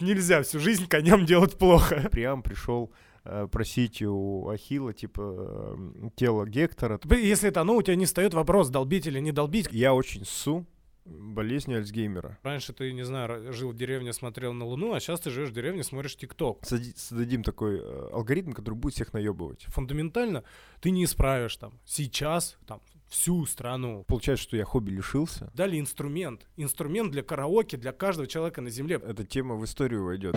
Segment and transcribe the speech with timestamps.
[0.00, 2.08] Нельзя всю жизнь коням делать плохо.
[2.12, 2.92] Приам пришел
[3.24, 7.00] э, просить у Ахила, типа, э, тело Гектора.
[7.10, 9.68] Если это оно, у тебя не встает вопрос, долбить или не долбить.
[9.70, 10.66] Я очень су
[11.06, 12.38] болезнь Альцгеймера.
[12.42, 15.54] Раньше ты, не знаю, жил в деревне, смотрел на Луну, а сейчас ты живешь в
[15.54, 16.64] деревне, смотришь ТикТок.
[16.64, 19.64] Создадим такой э, алгоритм, который будет всех наебывать.
[19.68, 20.44] Фундаментально
[20.80, 24.04] ты не исправишь там сейчас, там, всю страну.
[24.08, 25.50] Получается, что я хобби лишился.
[25.54, 26.46] Дали инструмент.
[26.56, 29.00] Инструмент для караоке, для каждого человека на земле.
[29.04, 30.36] Эта тема в историю войдет.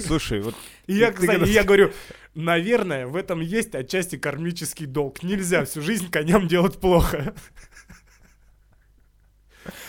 [0.00, 0.54] Слушай, вот...
[0.86, 1.92] И я, кстати, я говорю,
[2.34, 5.22] наверное, в этом есть отчасти кармический долг.
[5.22, 7.34] Нельзя всю жизнь коням делать плохо.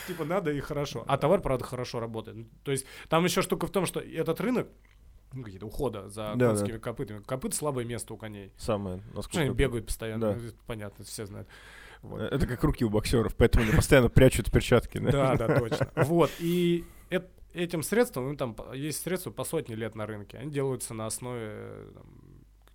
[0.08, 1.04] Типа надо и хорошо.
[1.08, 2.48] А товар, правда, хорошо работает.
[2.64, 4.68] То есть там еще штука в том, что этот рынок,
[5.34, 6.80] ну, какие-то ухода за да, конскими да.
[6.80, 7.22] копытами.
[7.24, 8.52] Копыт слабое место у коней.
[8.58, 9.02] Самое.
[9.14, 10.34] Насколько они бегают постоянно.
[10.34, 10.40] Да.
[10.66, 11.48] Понятно, все знают.
[12.02, 12.22] Вот.
[12.22, 14.98] Это как руки у боксеров, поэтому они постоянно прячут перчатки.
[15.00, 15.90] Да, да, точно.
[15.96, 16.32] Вот.
[16.40, 16.86] И
[17.54, 20.38] этим средством, ну, там есть средства по сотни лет на рынке.
[20.38, 22.06] Они делаются на основе там,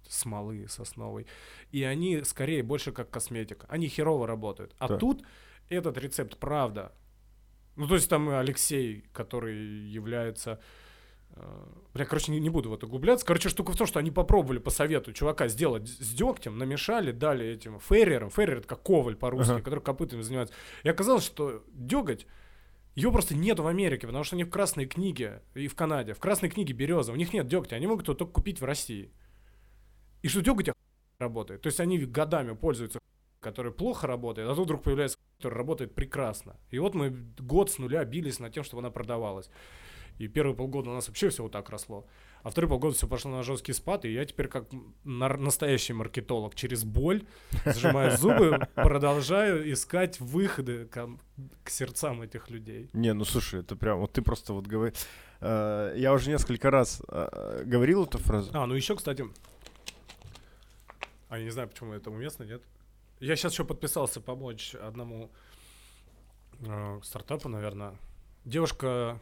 [0.09, 1.27] смолы сосновой.
[1.71, 3.67] И они скорее больше как косметика.
[3.69, 4.75] Они херово работают.
[4.79, 4.97] А да.
[4.97, 5.25] тут
[5.69, 6.93] этот рецепт правда.
[7.77, 10.61] Ну, то есть там Алексей, который является
[11.93, 13.27] бля, короче, не, не буду в это углубляться.
[13.27, 17.47] Короче, штука в том, что они попробовали по совету чувака сделать с дегтем, намешали, дали
[17.47, 18.31] этим феррерам.
[18.31, 19.63] Феррер— это как коваль по-русски, uh-huh.
[19.63, 20.55] который копытами занимается.
[20.83, 22.27] И оказалось, что деготь
[22.95, 26.15] его просто нет в Америке, потому что они в Красной книге и в Канаде.
[26.15, 29.11] В Красной книге береза, у них нет дегтя, они могут его только купить в России.
[30.23, 30.69] И что деготь
[31.19, 31.63] работает.
[31.63, 33.01] То есть они годами пользуются
[33.41, 36.57] который плохо работает, а тут вдруг появляется который работает прекрасно.
[36.71, 39.51] И вот мы год с нуля бились над тем, чтобы она продавалась.
[40.19, 42.07] И первые полгода у нас вообще все вот так росло.
[42.43, 44.67] А вторые полгода все пошло на жесткий спад, и я теперь как
[45.05, 47.25] настоящий маркетолог через боль,
[47.65, 51.09] сжимая зубы, продолжаю искать выходы к,
[51.65, 52.91] к сердцам этих людей.
[52.93, 54.95] Не, ну слушай, это прям, вот ты просто вот говоришь...
[55.41, 58.51] Э, я уже несколько раз э, говорил эту фразу.
[58.53, 59.25] А, ну еще, кстати...
[61.31, 62.63] А я не знаю, почему это уместно, нет?
[63.21, 65.31] Я сейчас еще подписался помочь одному
[66.61, 67.97] э, стартапу, наверное.
[68.45, 69.19] Девушка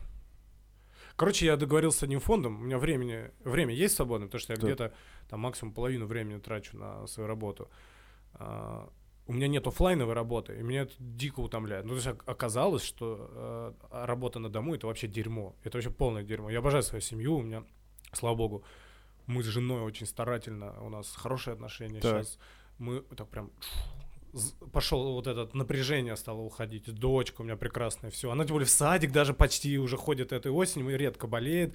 [1.17, 4.59] Короче, я договорился с одним фондом, у меня времени, время есть свободное, потому что я
[4.59, 4.67] да.
[4.67, 4.95] где-то
[5.29, 7.71] там максимум половину времени трачу на свою работу.
[8.35, 8.89] А,
[9.27, 11.85] у меня нет офлайновой работы, и меня это дико утомляет.
[11.85, 13.31] Ну, то есть оказалось, что
[13.91, 15.55] э, работа на дому это вообще дерьмо.
[15.63, 16.51] Это вообще полное дерьмо.
[16.51, 17.65] Я обожаю свою семью, у меня,
[18.13, 18.65] слава богу,
[19.27, 22.01] мы с женой очень старательно, у нас хорошие отношения.
[22.01, 22.25] Так.
[22.25, 22.39] Сейчас
[22.79, 23.53] мы так прям
[24.73, 26.93] пошел вот это напряжение стало уходить.
[26.93, 28.31] Дочка у меня прекрасная, все.
[28.31, 31.75] Она тем более в садик даже почти уже ходит этой осенью, редко болеет.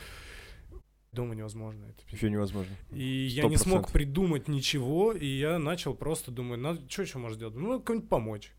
[1.11, 1.85] Дома невозможно.
[1.85, 2.75] Это Еще невозможно.
[2.91, 3.29] И 100%.
[3.29, 7.55] я не смог придумать ничего, и я начал просто думать, надо, что еще можно сделать?
[7.55, 8.51] Ну, кому-нибудь помочь.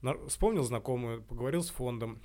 [0.00, 2.20] На, вспомнил знакомую, поговорил с фондом,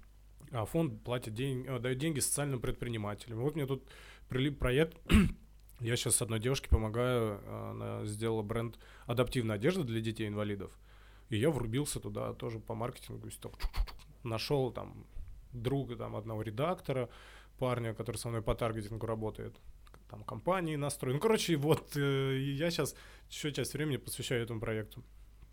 [0.51, 3.39] а фонд платит день, э, дает деньги социальным предпринимателям.
[3.39, 3.87] Вот мне тут
[4.27, 4.97] прилип проект,
[5.79, 7.39] я сейчас с одной девушке помогаю,
[7.71, 10.71] она сделала бренд адаптивной одежды для детей-инвалидов.
[11.29, 13.29] И я врубился туда тоже по маркетингу.
[14.23, 15.05] Нашел там
[15.53, 17.09] друга там одного редактора,
[17.57, 19.55] парня, который со мной по таргетингу работает,
[20.09, 21.15] там компании настроен.
[21.15, 22.95] Ну, короче, вот э, я сейчас
[23.29, 25.03] еще часть времени посвящаю этому проекту.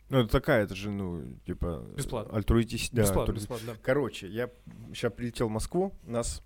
[0.08, 1.84] Ну, это такая, это же, ну, типа...
[1.96, 2.36] Бесплатно.
[2.36, 2.90] Альтруитис...
[2.90, 3.42] Да, бесплатно, альтруитис...
[3.42, 3.78] бесплатно, да.
[3.82, 4.50] Короче, я
[4.94, 6.42] сейчас прилетел в Москву, у нас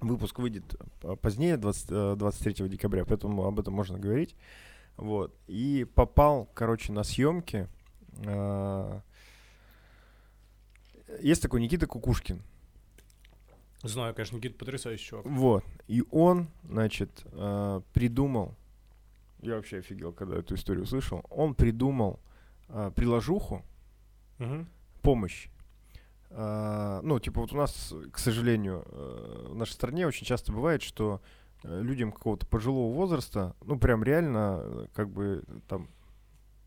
[0.00, 0.76] выпуск выйдет
[1.20, 4.36] позднее, 20, 23 э, декабря, поэтому об этом можно говорить.
[4.96, 5.36] Вот.
[5.46, 7.68] И попал, короче, на съемки
[11.20, 12.42] есть такой Никита Кукушкин.
[13.82, 15.26] Знаю, конечно, Никита потрясающий чувак.
[15.26, 15.64] Вот.
[15.88, 18.54] И он, значит, а, придумал,
[19.40, 22.20] я вообще офигел, когда эту историю услышал, он придумал
[22.68, 23.64] а, приложуху,
[24.38, 24.66] угу.
[25.02, 25.48] помощь.
[26.32, 31.20] Ну, типа вот у нас, к сожалению, э, в нашей стране очень часто бывает, что
[31.64, 35.88] э, людям какого-то пожилого возраста, ну, прям реально, э, как бы там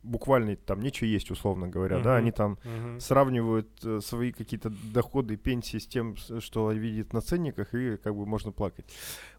[0.04, 2.04] буквально там нечего есть, условно говоря, uh-huh.
[2.04, 3.00] да, они там uh-huh.
[3.00, 8.26] сравнивают э, свои какие-то доходы, пенсии с тем, что видят на ценниках, и как бы
[8.26, 8.86] можно плакать.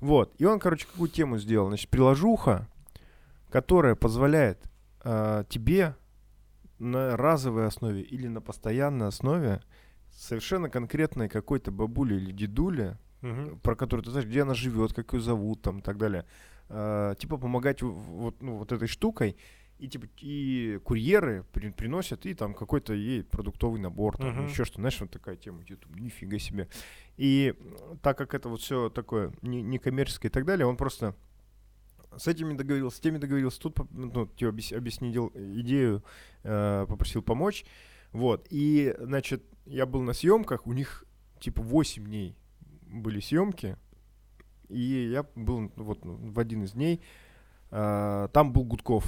[0.01, 1.69] Вот, и он, короче, какую тему сделал?
[1.69, 2.69] Значит, приложуха,
[3.51, 4.59] которая позволяет
[5.05, 5.95] э, тебе
[6.79, 9.63] на разовой основе или на постоянной основе
[10.11, 13.59] совершенно конкретной какой-то бабуле или дедуле, uh-huh.
[13.61, 16.25] про которую ты знаешь, где она живет, как ее зовут, там, и так далее,
[16.69, 19.37] э, типа помогать вот, ну, вот этой штукой,
[19.79, 24.51] и типа и курьеры при, приносят и там какой-то ей продуктовый набор, там uh-huh.
[24.51, 26.69] еще что, знаешь, вот такая тема, YouTube, нифига себе.
[27.17, 27.55] И
[28.03, 31.15] так как это вот все такое не, коммерческое и так далее, он просто
[32.17, 36.05] с этими договорился, с теми договорился, тут ну, тебе объяснил идею,
[36.45, 37.65] э, попросил помочь,
[38.13, 38.47] вот.
[38.51, 41.05] И значит я был на съемках, у них
[41.41, 42.37] типа 8 дней
[42.83, 43.77] были съемки,
[44.69, 47.03] и я был вот в один из дней,
[47.71, 49.05] э, там был Гудков,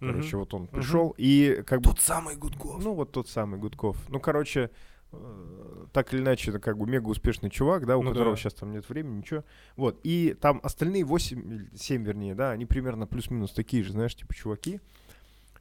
[0.00, 1.90] короче, вот он пришел, и как бы...
[1.90, 2.82] Тот самый Гудков.
[2.82, 3.96] Ну, вот тот самый Гудков.
[4.08, 4.70] Ну, короче,
[5.12, 8.40] э, так или иначе, это как бы мега успешный чувак, да, у ну, которого да.
[8.40, 9.44] сейчас там нет времени, ничего.
[9.76, 14.34] Вот, и там остальные 8, 7, вернее, да, они примерно плюс-минус такие же, знаешь, типа
[14.34, 14.80] чуваки.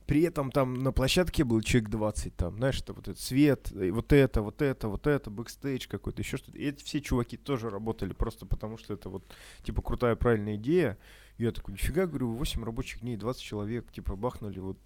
[0.10, 4.12] При этом там на площадке был человек 20, там, знаешь, это вот этот свет, вот
[4.12, 6.58] это, вот это, вот это, бэкстейдж какой-то, еще что-то.
[6.58, 9.24] И эти все чуваки тоже работали просто потому, что это вот,
[9.62, 10.98] типа, крутая, правильная идея.
[11.40, 14.78] Я такой, нифига, говорю, 8 рабочих дней, 20 человек, типа, бахнули вот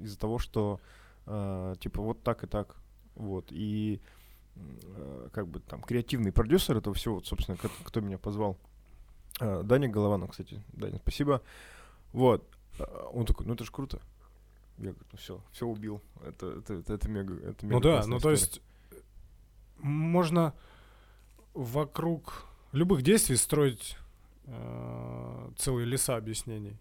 [0.00, 0.80] из-за того, что,
[1.26, 2.74] э, типа, вот так и так.
[3.14, 4.00] Вот, и
[4.56, 8.58] э, как бы там креативный продюсер этого всего, вот, собственно, кто, кто меня позвал,
[9.38, 11.40] э, Даня Голованов, кстати, Даня, спасибо.
[12.12, 12.44] Вот,
[13.12, 14.00] он такой, ну это же круто.
[14.78, 16.02] Я говорю, ну все, все убил.
[16.26, 18.20] Это, это, это, это мега, это мега Ну да, ну история.
[18.20, 18.60] то есть
[19.78, 20.52] можно
[21.54, 23.96] вокруг любых действий строить
[24.44, 26.78] э, целые леса объяснений.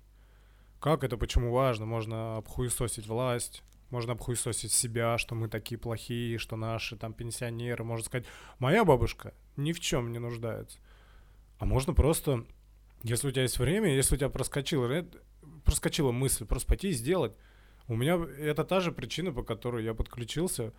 [0.79, 6.55] Как это, почему важно, можно обхуесосить власть, можно обхуесосить себя, что мы такие плохие, что
[6.55, 8.25] наши там пенсионеры, можно сказать,
[8.57, 10.79] моя бабушка ни в чем не нуждается.
[11.59, 12.45] А можно просто,
[13.03, 15.05] если у тебя есть время, если у тебя проскочила,
[15.65, 17.33] проскочила мысль, просто пойти и сделать.
[17.87, 20.73] У меня это та же причина, по которой я подключился,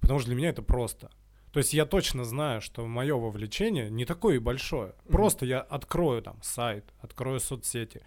[0.00, 1.10] потому что для меня это просто.
[1.52, 4.88] То есть я точно знаю, что мое вовлечение не такое большое.
[4.90, 5.12] Mm-hmm.
[5.12, 8.02] Просто я открою там сайт, открою соцсети,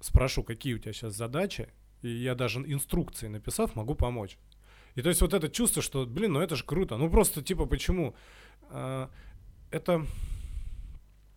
[0.00, 1.68] спрошу, какие у тебя сейчас задачи,
[2.02, 4.38] и я даже инструкции написав, могу помочь.
[4.94, 6.96] И то есть вот это чувство, что, блин, ну это же круто.
[6.96, 8.14] Ну просто типа почему?
[8.70, 9.10] А,
[9.70, 10.06] это,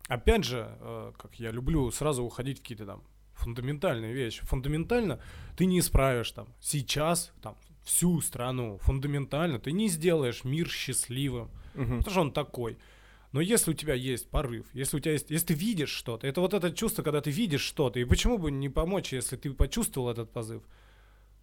[0.08, 3.04] опять же, а, как я люблю сразу уходить в какие-то там
[3.34, 4.40] фундаментальная вещь.
[4.44, 5.20] Фундаментально
[5.58, 8.78] ты не исправишь там сейчас там всю страну.
[8.82, 11.98] Фундаментально ты не сделаешь мир счастливым, угу.
[11.98, 12.78] потому что он такой.
[13.32, 16.40] Но если у тебя есть порыв, если у тебя есть, если ты видишь что-то, это
[16.40, 20.10] вот это чувство, когда ты видишь что-то, и почему бы не помочь, если ты почувствовал
[20.10, 20.62] этот позыв?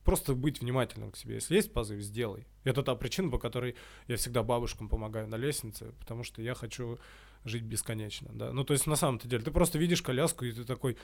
[0.05, 1.35] Просто быть внимательным к себе.
[1.35, 2.47] Если есть позыв, сделай.
[2.65, 3.75] Это та причина, по которой
[4.07, 6.99] я всегда бабушкам помогаю на лестнице, потому что я хочу
[7.45, 8.53] жить бесконечно, да.
[8.53, 10.97] Ну, то есть на самом-то деле, ты просто видишь коляску, и ты такой,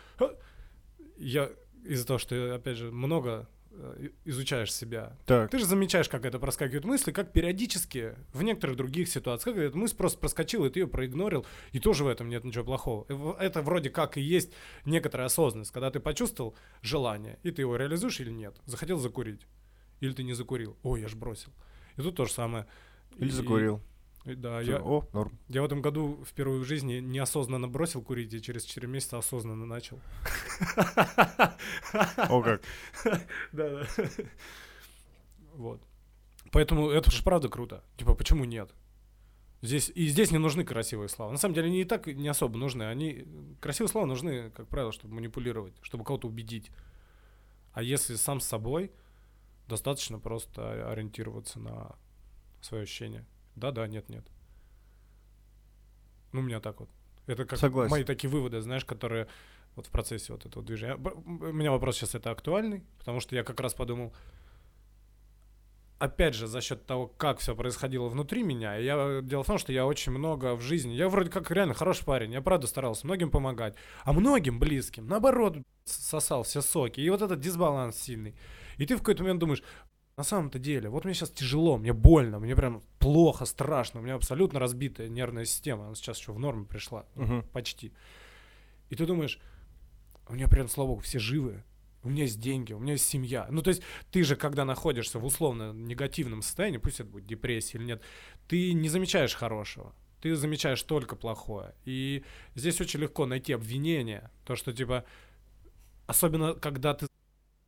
[1.19, 1.51] я
[1.85, 3.49] из-за того, что, опять же, много
[4.25, 5.17] изучаешь себя.
[5.27, 5.51] Так.
[5.51, 9.77] Ты же замечаешь, как это проскакивают мысли, как периодически в некоторых других ситуациях, как эта
[9.77, 13.07] мысль просто проскочила, и ты ее проигнорил, и тоже в этом нет ничего плохого.
[13.39, 14.53] Это вроде как и есть
[14.85, 18.57] некоторая осознанность, когда ты почувствовал желание, и ты его реализуешь или нет.
[18.67, 19.47] Захотел закурить,
[20.01, 20.77] или ты не закурил.
[20.83, 21.53] Ой, я ж бросил.
[21.97, 22.67] И тут то же самое.
[23.17, 23.81] Или и, закурил.
[24.35, 25.39] Да, я, О, норм.
[25.47, 29.67] я в этом году впервые в жизни неосознанно бросил курить и через 4 месяца осознанно
[29.67, 30.01] начал.
[32.17, 32.63] О как.
[33.53, 33.87] Да, да.
[35.55, 35.81] Вот.
[36.51, 37.85] Поэтому это же правда круто.
[37.97, 38.75] Типа, почему нет?
[39.63, 41.31] Здесь, и здесь не нужны красивые слова.
[41.31, 42.83] На самом деле они и так не особо нужны.
[42.83, 43.27] Они,
[43.61, 46.71] красивые слова нужны, как правило, чтобы манипулировать, чтобы кого-то убедить.
[47.73, 48.91] А если сам с собой,
[49.69, 51.97] достаточно просто ориентироваться на
[52.61, 53.25] свое ощущение.
[53.57, 54.25] Да, да, нет, нет.
[56.33, 56.91] Ну, у меня так вот.
[57.27, 57.91] Это как Согласен.
[57.91, 59.27] мои такие выводы, знаешь, которые
[59.75, 60.97] вот в процессе вот этого движения.
[60.97, 64.15] У меня вопрос сейчас это актуальный, потому что я как раз подумал,
[65.99, 69.73] опять же, за счет того, как все происходило внутри меня, я, дело в том, что
[69.73, 73.31] я очень много в жизни, я вроде как реально хороший парень, я правда старался многим
[73.31, 78.35] помогать, а многим близким, наоборот, сосал все соки, и вот этот дисбаланс сильный.
[78.77, 79.63] И ты в какой-то момент думаешь,
[80.17, 84.15] на самом-то деле, вот мне сейчас тяжело, мне больно, мне прям плохо, страшно, у меня
[84.15, 87.43] абсолютно разбитая нервная система, она сейчас еще в норму пришла, угу.
[87.53, 87.93] почти.
[88.89, 89.39] И ты думаешь,
[90.29, 91.63] у меня прям, слава богу, все живы,
[92.03, 93.47] у меня есть деньги, у меня есть семья.
[93.51, 97.77] Ну, то есть ты же, когда находишься в условно негативном состоянии, пусть это будет депрессия
[97.77, 98.03] или нет,
[98.49, 101.75] ты не замечаешь хорошего, ты замечаешь только плохое.
[101.85, 105.05] И здесь очень легко найти обвинение, то, что типа,
[106.07, 107.06] особенно когда ты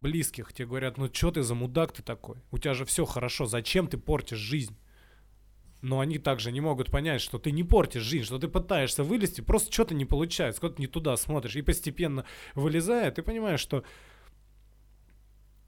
[0.00, 2.36] близких, тебе говорят, ну что ты за мудак ты такой?
[2.50, 4.76] У тебя же все хорошо, зачем ты портишь жизнь?
[5.80, 9.40] Но они также не могут понять, что ты не портишь жизнь, что ты пытаешься вылезти,
[9.40, 11.54] просто что-то не получается, куда-то не туда смотришь.
[11.54, 12.24] И постепенно
[12.54, 13.84] вылезая, ты понимаешь, что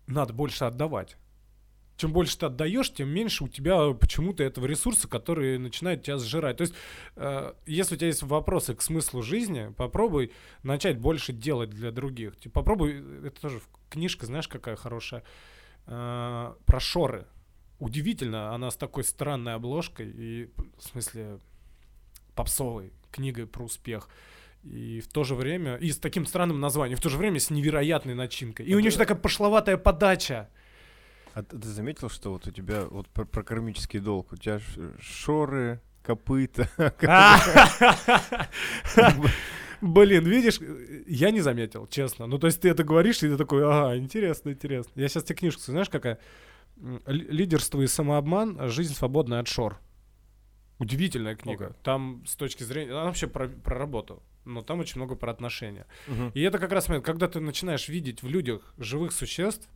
[0.06, 1.16] надо больше отдавать
[2.00, 6.56] чем больше ты отдаешь, тем меньше у тебя почему-то этого ресурса, который начинает тебя сжирать.
[6.56, 6.74] То есть,
[7.16, 12.38] э, если у тебя есть вопросы к смыслу жизни, попробуй начать больше делать для других.
[12.38, 15.24] Типа, попробуй, это тоже книжка, знаешь, какая хорошая,
[15.86, 17.26] э, про шоры.
[17.78, 21.38] Удивительно, она с такой странной обложкой и, в смысле,
[22.34, 24.08] попсовой книгой про успех.
[24.62, 27.50] И в то же время, и с таким странным названием, в то же время с
[27.50, 28.64] невероятной начинкой.
[28.64, 30.48] И у нее еще такая пошловатая подача.
[31.34, 34.60] А ты, заметил, что вот у тебя вот про, про кармический долг, у тебя
[35.00, 36.68] шоры, копыта.
[39.80, 40.60] Блин, видишь,
[41.06, 42.26] я не заметил, честно.
[42.26, 44.92] Ну, то есть ты это говоришь, и ты такой, ага, интересно, интересно.
[44.94, 46.18] Я сейчас тебе книжку, знаешь, какая?
[47.06, 49.78] Лидерство и самообман, жизнь свободная от шор.
[50.78, 51.66] Удивительная книга.
[51.66, 51.76] Okay.
[51.82, 55.86] Там с точки зрения, она вообще про, про работу, но там очень много про отношения.
[56.08, 56.32] Uh-huh.
[56.32, 59.68] И это как раз момент, когда ты начинаешь видеть в людях живых существ,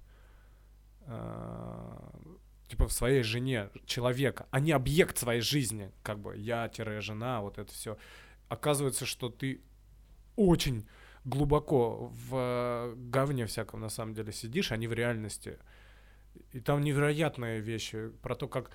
[2.69, 7.73] типа в своей жене человека, а не объект своей жизни, как бы я-жена, вот это
[7.73, 7.97] все.
[8.49, 9.61] Оказывается, что ты
[10.37, 10.87] очень
[11.25, 15.59] глубоко в говне всяком на самом деле сидишь, а не в реальности.
[16.53, 18.71] И там невероятные вещи про то, как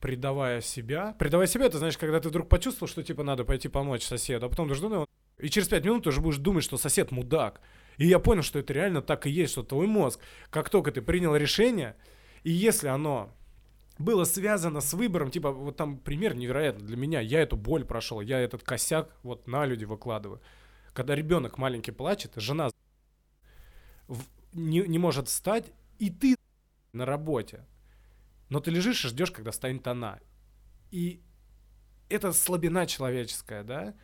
[0.00, 1.14] предавая себя.
[1.18, 4.48] Предавая себя, это знаешь, когда ты вдруг почувствовал, что типа надо пойти помочь соседу, а
[4.48, 5.06] потом ты жду,
[5.38, 7.60] и через пять минут ты уже будешь думать, что сосед мудак.
[7.96, 10.20] И я понял, что это реально так и есть, что твой мозг,
[10.50, 11.96] как только ты принял решение,
[12.42, 13.32] и если оно
[13.98, 18.20] было связано с выбором, типа, вот там пример невероятный для меня, я эту боль прошел,
[18.20, 20.40] я этот косяк вот на люди выкладываю.
[20.92, 22.70] Когда ребенок маленький плачет, жена
[24.52, 26.36] не, не может встать, и ты
[26.92, 27.64] на работе.
[28.48, 30.20] Но ты лежишь и ждешь, когда станет она.
[30.90, 31.22] И
[32.08, 33.94] это слабина человеческая, да?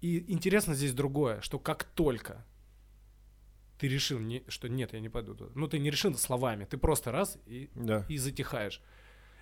[0.00, 2.44] И интересно здесь другое, что как только
[3.78, 5.50] ты решил, не, что нет, я не пойду туда.
[5.54, 8.04] Ну, ты не решил словами, ты просто раз и, да.
[8.08, 8.82] и затихаешь.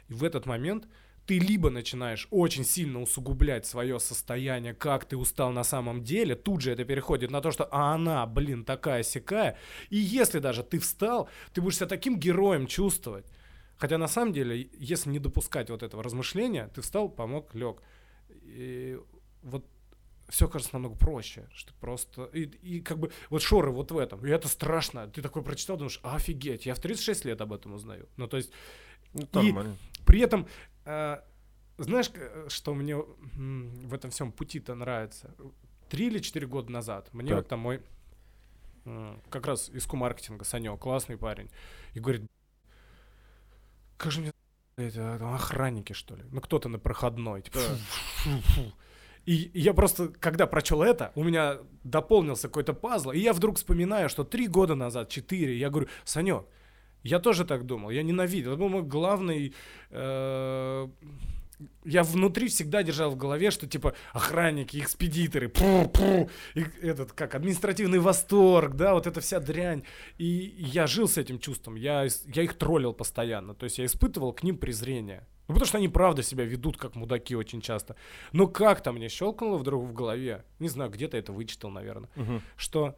[0.08, 0.86] И в этот момент
[1.26, 6.60] ты либо начинаешь очень сильно усугублять свое состояние, как ты устал на самом деле, тут
[6.60, 9.58] же это переходит на то, что а она, блин, такая сякая.
[9.90, 13.26] И если даже ты встал, ты будешь себя таким героем чувствовать.
[13.76, 17.82] Хотя на самом деле, если не допускать вот этого размышления, ты встал, помог, лег.
[18.44, 18.98] И
[19.42, 19.66] вот
[20.28, 22.25] все кажется намного проще, что просто...
[22.33, 24.25] И, и как бы вот шоры вот в этом.
[24.26, 25.06] И это страшно.
[25.09, 28.09] Ты такой прочитал, думаешь, офигеть, я в 36 лет об этом узнаю.
[28.16, 28.52] Ну, то есть...
[29.12, 29.54] Ну, и
[30.04, 30.47] при этом,
[30.85, 31.18] э,
[31.78, 32.11] знаешь,
[32.49, 35.35] что мне в этом всем пути-то нравится?
[35.88, 37.38] Три или четыре года назад мне так.
[37.38, 37.83] вот там мой
[38.85, 41.50] э, как раз из маркетинга Санек, классный парень,
[41.95, 42.23] и говорит,
[43.97, 44.33] как же мне
[44.76, 46.25] это, охранники, что ли?
[46.30, 47.40] Ну, кто-то на проходной.
[47.40, 48.73] Типа, фу, фу, фу.
[49.26, 54.09] И я просто, когда прочел это, у меня дополнился какой-то пазл, и я вдруг вспоминаю,
[54.09, 56.45] что три года назад, четыре, я говорю, Санек,
[57.02, 58.52] я тоже так думал, я ненавидел.
[58.52, 59.54] Это был мой главный...
[59.90, 60.88] Э,
[61.85, 67.35] я внутри всегда держал в голове, что типа охранники, экспедиторы, пу, пу, и этот как
[67.35, 69.83] административный восторг, да, вот эта вся дрянь.
[70.18, 74.33] И я жил с этим чувством, я, я их троллил постоянно, то есть я испытывал
[74.33, 75.26] к ним презрение.
[75.48, 77.96] Ну, потому что они правда себя ведут как мудаки очень часто.
[78.32, 82.40] Но как-то мне щелкнуло вдруг в голове, не знаю, где-то это вычитал, наверное, угу.
[82.56, 82.96] что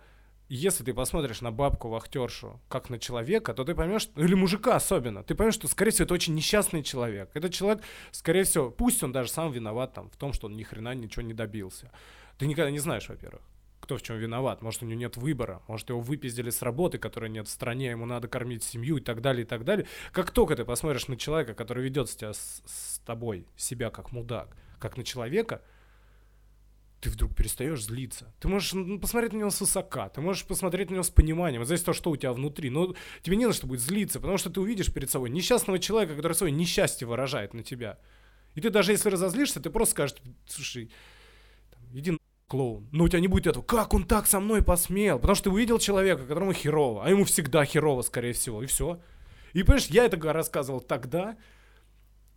[0.49, 5.35] если ты посмотришь на бабку-вахтершу как на человека, то ты поймешь, или мужика особенно, ты
[5.35, 7.31] поймешь, что, скорее всего, это очень несчастный человек.
[7.35, 10.62] Этот человек, скорее всего, пусть он даже сам виноват там, в том, что он ни
[10.62, 11.90] хрена ничего не добился.
[12.38, 13.43] Ты никогда не знаешь, во-первых
[13.88, 14.61] кто в чем виноват.
[14.61, 18.04] Может, у него нет выбора, может, его выпиздили с работы, которой нет в стране, ему
[18.04, 19.87] надо кормить семью и так далее, и так далее.
[20.12, 24.54] Как только ты посмотришь на человека, который ведет себя с, с тобой, себя как мудак,
[24.78, 25.62] как на человека,
[27.00, 28.30] ты вдруг перестаешь злиться.
[28.40, 31.68] Ты можешь посмотреть на него с высока, ты можешь посмотреть на него с пониманием, от
[31.68, 32.68] того, что у тебя внутри.
[32.68, 36.14] Но тебе не на что будет злиться, потому что ты увидишь перед собой несчастного человека,
[36.14, 37.99] который свое несчастье выражает на тебя.
[38.54, 40.16] И ты даже если разозлишься, ты просто скажешь,
[40.47, 40.90] слушай,
[41.71, 42.18] там, иди
[42.49, 42.88] клоун.
[42.90, 45.19] Но у тебя не будет этого, как он так со мной посмел?
[45.19, 49.00] Потому что ты увидел человека, которому херово, а ему всегда херово, скорее всего, и все.
[49.52, 51.37] И понимаешь, я это рассказывал тогда,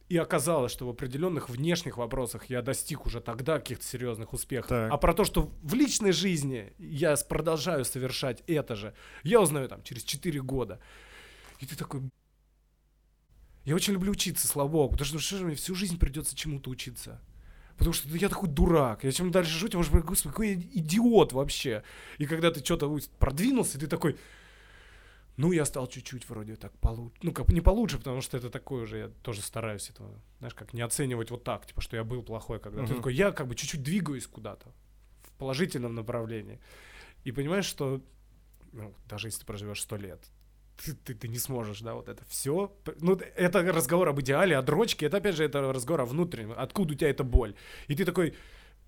[0.10, 4.68] и оказалось, что в определенных внешних вопросах я достиг уже тогда каких-то серьезных успехов.
[4.68, 4.92] Так.
[4.92, 9.82] А про то, что в личной жизни я продолжаю совершать это же, я узнаю там
[9.84, 10.80] через 4 года.
[11.60, 12.02] И ты такой...
[13.64, 16.70] Я очень люблю учиться, слава богу, потому что, что же мне всю жизнь придется чему-то
[16.70, 17.22] учиться.
[17.78, 19.04] Потому что я такой дурак.
[19.04, 21.84] Я чем дальше живу, тем больше, господи, какой идиот вообще.
[22.18, 24.18] И когда ты что-то продвинулся, ты такой,
[25.38, 27.16] ну, я стал чуть-чуть вроде так получше.
[27.22, 30.74] Ну, как не получше, потому что это такое уже, я тоже стараюсь этого, знаешь, как
[30.74, 32.82] не оценивать вот так, типа, что я был плохой когда.
[32.82, 32.88] Uh-huh.
[32.88, 34.72] Ты такой, я как бы чуть-чуть двигаюсь куда-то
[35.24, 36.60] в положительном направлении.
[37.24, 38.02] И понимаешь, что
[38.72, 40.20] ну, даже если ты проживешь сто лет,
[40.86, 42.76] ты, ты, ты не сможешь, да, вот это все.
[43.00, 46.94] Ну, это разговор об идеале, о дрочке, это опять же это разговор о внутреннем, откуда
[46.94, 47.56] у тебя эта боль.
[47.88, 48.34] И ты такой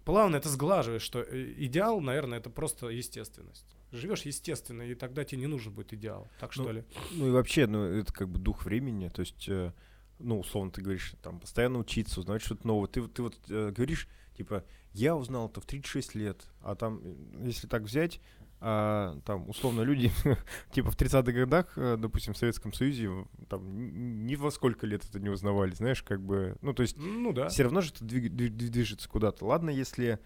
[0.06, 3.66] плавно это сглаживаешь, что э, идеал, наверное, это просто естественность.
[3.92, 6.28] Живешь естественно, и тогда тебе не нужен будет идеал.
[6.40, 6.84] Так ну, что ли?
[7.12, 9.72] Ну и вообще, ну это как бы дух времени, то есть, э,
[10.20, 12.88] ну, условно ты говоришь, там, постоянно учиться, узнавать что-то новое.
[12.88, 14.08] Ты, ты вот э, говоришь,
[14.38, 17.02] типа, я узнал это в 36 лет, а там,
[17.44, 18.20] если так взять,
[18.66, 20.10] а там, условно, люди,
[20.72, 23.10] типа, в 30-х годах, э, допустим, в Советском Союзе,
[23.50, 27.34] там, ни во сколько лет это не узнавали, знаешь, как бы, ну, то есть, ну,
[27.34, 27.50] да.
[27.50, 29.46] все равно же это двиг, движется куда-то.
[29.46, 30.18] Ладно, если,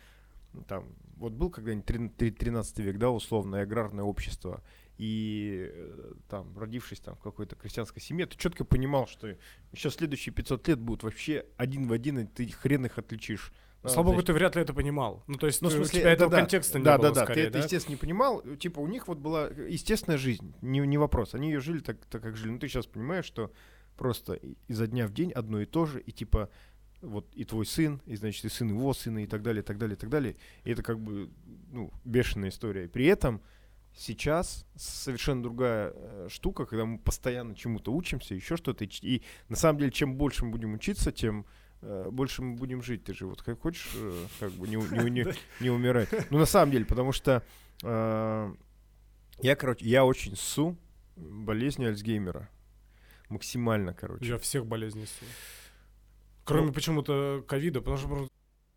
[0.68, 4.62] там, вот был когда-нибудь 13 век, да, условно, аграрное общество,
[5.00, 9.36] и э, там, родившись там в какой-то крестьянской семье, ты четко понимал, что
[9.72, 13.52] еще следующие 500 лет будут вообще один в один, и ты хрен их отличишь
[13.86, 15.24] Слава богу, ты вряд ли это понимал.
[15.28, 17.16] Ну, то есть, ну, в смысле, у тебя этого да, контекста не да, было, Да,
[17.16, 18.42] да, скорее, ты это, естественно, не понимал.
[18.58, 21.34] Типа, у них вот была естественная жизнь, не, не вопрос.
[21.34, 22.52] Они ее жили так, так, как жили.
[22.52, 23.52] Ну, ты сейчас понимаешь, что
[23.96, 26.50] просто изо дня в день одно и то же, и типа,
[27.02, 29.78] вот и твой сын, и, значит, и сын его сына, и так далее, и так
[29.78, 30.36] далее, и так далее.
[30.64, 31.30] И это как бы,
[31.72, 32.86] ну, бешеная история.
[32.86, 33.42] И при этом
[33.96, 38.86] сейчас совершенно другая э, штука, когда мы постоянно чему-то учимся, еще что-то.
[38.86, 42.82] И, и на самом деле, чем больше мы будем учиться, тем Э, больше мы будем
[42.82, 43.04] жить.
[43.04, 45.26] Ты же вот как хочешь, э, как бы не, не, не,
[45.60, 46.10] не умирать.
[46.30, 47.44] Ну, на самом деле, потому что
[47.84, 48.54] э,
[49.40, 50.78] я, короче, я очень су
[51.16, 52.50] болезни Альцгеймера.
[53.30, 54.26] Максимально, короче.
[54.26, 55.26] Я всех болезней су.
[56.46, 58.28] Кроме ну, почему-то ковида, потому что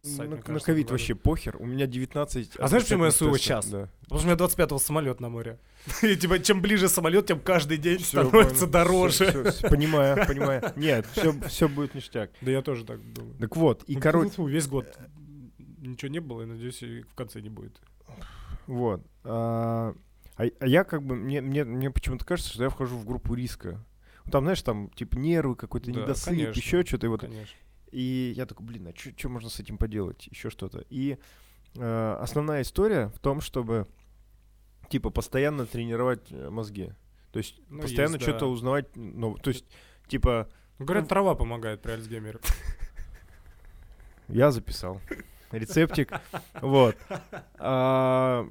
[0.02, 1.56] Сайт, на, кажется, на ковид вообще похер.
[1.58, 2.56] У меня 19...
[2.56, 3.66] А знаешь, почему я сую сейчас?
[3.68, 3.90] Да.
[4.02, 5.58] Потому что у меня 25-го самолет на море.
[6.02, 8.72] И типа, чем ближе самолет, тем каждый день все, становится понял.
[8.72, 9.30] дороже.
[9.30, 10.72] Все, все, понимаю, понимаю.
[10.76, 12.30] Нет, все, все будет ништяк.
[12.40, 13.36] Да я тоже так думаю.
[13.38, 14.30] Так вот, и ну, короче...
[14.38, 14.86] Весь год
[15.58, 17.78] ничего не было, и надеюсь, и в конце не будет.
[18.66, 19.02] Вот.
[19.24, 19.94] А,
[20.36, 23.34] а, а я как бы, мне, мне, мне почему-то кажется, что я вхожу в группу
[23.34, 23.84] риска.
[24.30, 27.06] Там, знаешь, там, типа, нервы, какой-то да, недосып, еще что-то.
[27.06, 27.56] И вот конечно.
[27.90, 30.26] И я такой, блин, а что можно с этим поделать?
[30.26, 30.84] Еще что-то.
[30.90, 31.18] И
[31.76, 33.86] э, основная история в том, чтобы
[34.88, 36.92] типа постоянно тренировать э, мозги.
[37.32, 38.46] То есть ну, постоянно есть, что-то да.
[38.46, 38.96] узнавать.
[38.96, 39.64] Ну, то есть,
[40.08, 40.48] типа.
[40.78, 42.40] Ну, говорят, трава помогает при Альцгеймере.
[44.28, 45.00] Я записал.
[45.52, 46.12] Рецептик.
[46.60, 46.96] Вот.
[47.58, 48.48] А,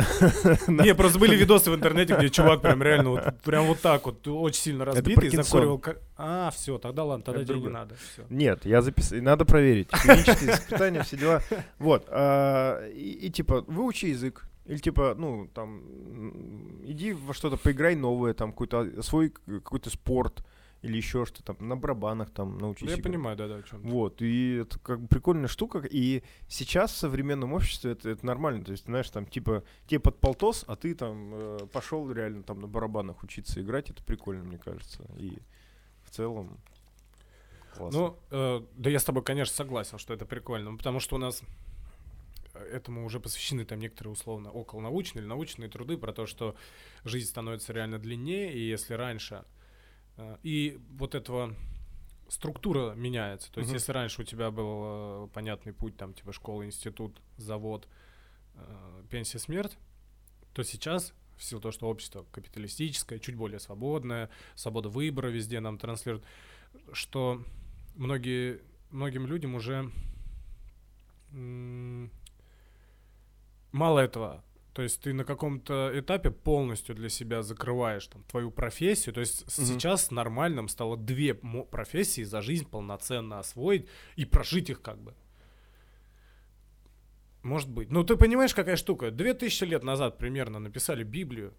[0.68, 4.26] не, просто были видосы в интернете, где чувак прям реально вот прям вот так вот
[4.26, 5.82] очень сильно разбитый, закуривал.
[6.16, 7.96] А, все, тогда ладно, тогда не надо.
[8.28, 9.88] Нет, я записал, надо проверить.
[9.88, 11.42] Клинические испытания, все дела.
[11.78, 12.06] Вот.
[12.08, 14.46] А, и типа, выучи язык.
[14.66, 15.82] Или типа, ну, там,
[16.84, 20.44] иди во что-то, поиграй новое, там, какой-то свой какой-то спорт
[20.82, 22.88] или еще что-то, там, на барабанах там научись.
[22.88, 23.04] Я играть.
[23.04, 27.52] понимаю, да-да, о чем Вот, и это как бы прикольная штука, и сейчас в современном
[27.52, 31.34] обществе это, это нормально, то есть, знаешь, там, типа, тебе под полтос, а ты там
[31.34, 35.38] э, пошел реально там на барабанах учиться играть, это прикольно, мне кажется, и
[36.04, 36.58] в целом
[37.76, 38.00] классно.
[38.00, 41.42] Ну, э, да я с тобой, конечно, согласен, что это прикольно, потому что у нас
[42.72, 46.56] этому уже посвящены там некоторые условно околонаучные или научные труды про то, что
[47.04, 49.59] жизнь становится реально длиннее, и если раньше Э,
[50.42, 51.54] и вот этого
[52.28, 53.50] структура меняется.
[53.52, 53.76] То есть, uh-huh.
[53.76, 57.88] если раньше у тебя был э, понятный путь, там, типа школа, институт, завод,
[58.54, 59.76] э, пенсия, смерть,
[60.52, 65.78] то сейчас, в силу того, что общество капиталистическое, чуть более свободное, свобода выбора везде нам
[65.78, 66.24] транслирует,
[66.92, 67.44] что
[67.96, 69.90] многие, многим людям уже
[73.72, 79.14] мало этого то есть ты на каком-то этапе полностью для себя закрываешь там твою профессию.
[79.14, 79.64] То есть mm-hmm.
[79.64, 85.14] сейчас нормальным стало две профессии за жизнь полноценно освоить и прожить их как бы.
[87.42, 87.90] Может быть.
[87.90, 89.10] Ну ты понимаешь, какая штука?
[89.10, 91.54] Две тысячи лет назад примерно написали Библию.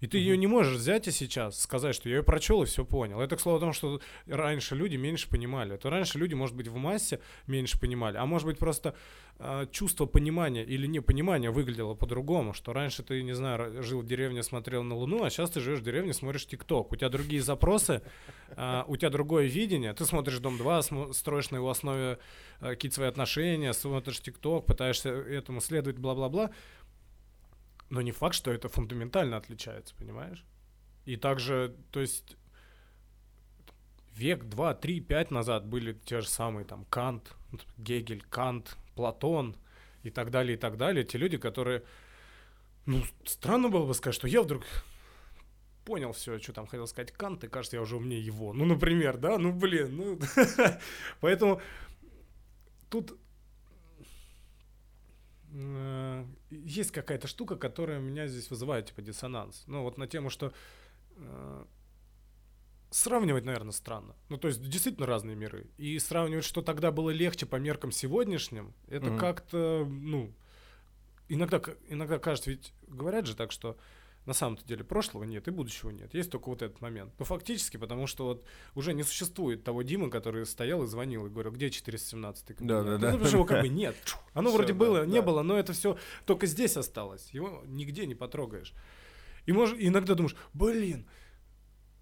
[0.00, 0.22] И ты угу.
[0.22, 3.20] ее не можешь взять и сейчас сказать, что я ее прочел и все понял.
[3.20, 5.74] Это к слову о том, что раньше люди меньше понимали.
[5.74, 8.94] Это раньше люди, может быть, в массе меньше понимали, а может быть просто
[9.38, 12.52] э, чувство понимания или непонимания выглядело по-другому.
[12.52, 15.80] Что раньше ты, не знаю, жил в деревне, смотрел на Луну, а сейчас ты живешь
[15.80, 16.92] в деревне, смотришь ТикТок.
[16.92, 18.02] У тебя другие запросы,
[18.50, 19.94] э, у тебя другое видение.
[19.94, 20.82] Ты смотришь Дом 2,
[21.12, 22.18] строишь на его основе
[22.60, 26.50] э, какие-то свои отношения, смотришь ТикТок, пытаешься этому следовать, бла-бла-бла.
[27.88, 30.44] Но не факт, что это фундаментально отличается, понимаешь?
[31.04, 32.36] И также, то есть,
[34.14, 37.32] век, два, три, пять назад были те же самые там Кант,
[37.76, 39.56] Гегель, Кант, Платон
[40.02, 41.04] и так далее, и так далее.
[41.04, 41.84] Те люди, которые,
[42.86, 44.64] ну, странно было бы сказать, что я вдруг
[45.84, 48.52] понял все, что там хотел сказать Кант, и кажется, я уже умнее его.
[48.52, 50.18] Ну, например, да, ну, блин, ну,
[51.20, 51.60] поэтому
[52.90, 53.16] тут
[56.50, 59.64] есть какая-то штука, которая меня здесь вызывает, типа, диссонанс.
[59.66, 60.52] Ну, вот на тему, что
[61.16, 61.64] э,
[62.90, 64.14] сравнивать, наверное, странно.
[64.28, 65.66] Ну, то есть, действительно разные миры.
[65.78, 69.18] И сравнивать, что тогда было легче по меркам сегодняшним, это mm-hmm.
[69.18, 70.32] как-то, ну,
[71.28, 73.78] иногда, иногда кажется, ведь говорят же так, что
[74.26, 76.12] На самом-то деле прошлого нет и будущего нет.
[76.12, 77.14] Есть только вот этот момент.
[77.18, 81.30] Ну, фактически, потому что вот уже не существует того Димы, который стоял и звонил и
[81.30, 82.68] говорил, где 417 кабинет?
[82.68, 83.06] Да, да, ну, да.
[83.12, 83.94] потому что его как бы нет.
[84.34, 85.06] Оно Всё, вроде да, было, да.
[85.06, 87.30] не было, но это все только здесь осталось.
[87.30, 88.74] Его нигде не потрогаешь.
[89.46, 91.06] И может, иногда думаешь, блин,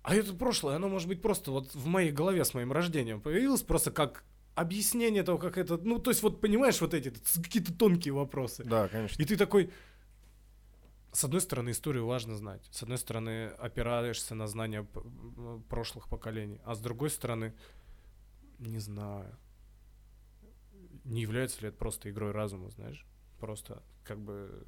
[0.03, 3.63] а это прошлое, оно может быть просто вот в моей голове с моим рождением появилось
[3.63, 8.15] просто как объяснение того, как это, ну, то есть вот понимаешь вот эти какие-то тонкие
[8.15, 8.65] вопросы.
[8.65, 9.21] Да, конечно.
[9.21, 9.71] И ты такой,
[11.14, 14.87] с одной стороны, историю важно знать, с одной стороны, опираешься на знания
[15.68, 17.55] прошлых поколений, а с другой стороны,
[18.59, 19.37] не знаю,
[21.05, 23.07] не является ли это просто игрой разума, знаешь?
[23.38, 24.66] Просто как бы...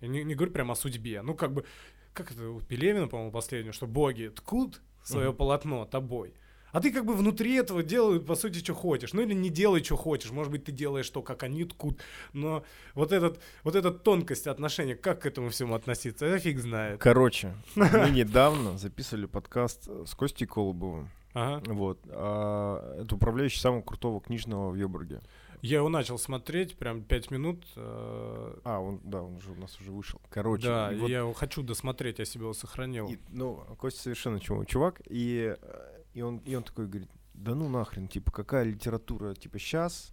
[0.00, 1.64] Я не, не говорю прямо о судьбе, ну как бы,
[2.12, 5.36] как это у Пелевина, по-моему, последнее, что боги ткут свое Мгм.
[5.36, 6.34] полотно тобой,
[6.72, 9.12] а ты как бы внутри этого делай, по сути, что хочешь.
[9.12, 10.30] Ну или не делай, что хочешь.
[10.30, 11.98] Может быть, ты делаешь то, как они ткут.
[12.32, 17.00] Но вот, этот, вот эта тонкость отношения, как к этому всему относиться, это фиг знает.
[17.00, 21.10] Короче, мы недавно записывали подкаст с Костей Колобовым.
[21.34, 21.62] Ага.
[21.72, 21.98] Вот.
[22.08, 25.20] а, это управляющий самого крутого книжного в Йобурге.
[25.60, 27.64] Я его начал смотреть, прям пять минут.
[27.74, 30.20] э, А, он, да, он же у нас уже вышел.
[30.30, 33.08] Короче, да, и вот я его хочу досмотреть, я себе его сохранил.
[33.08, 37.68] И, ну, Костя совершенно чувак, и, э, и, он, и он такой говорит, да ну
[37.68, 40.12] нахрен, типа, какая литература, типа, сейчас?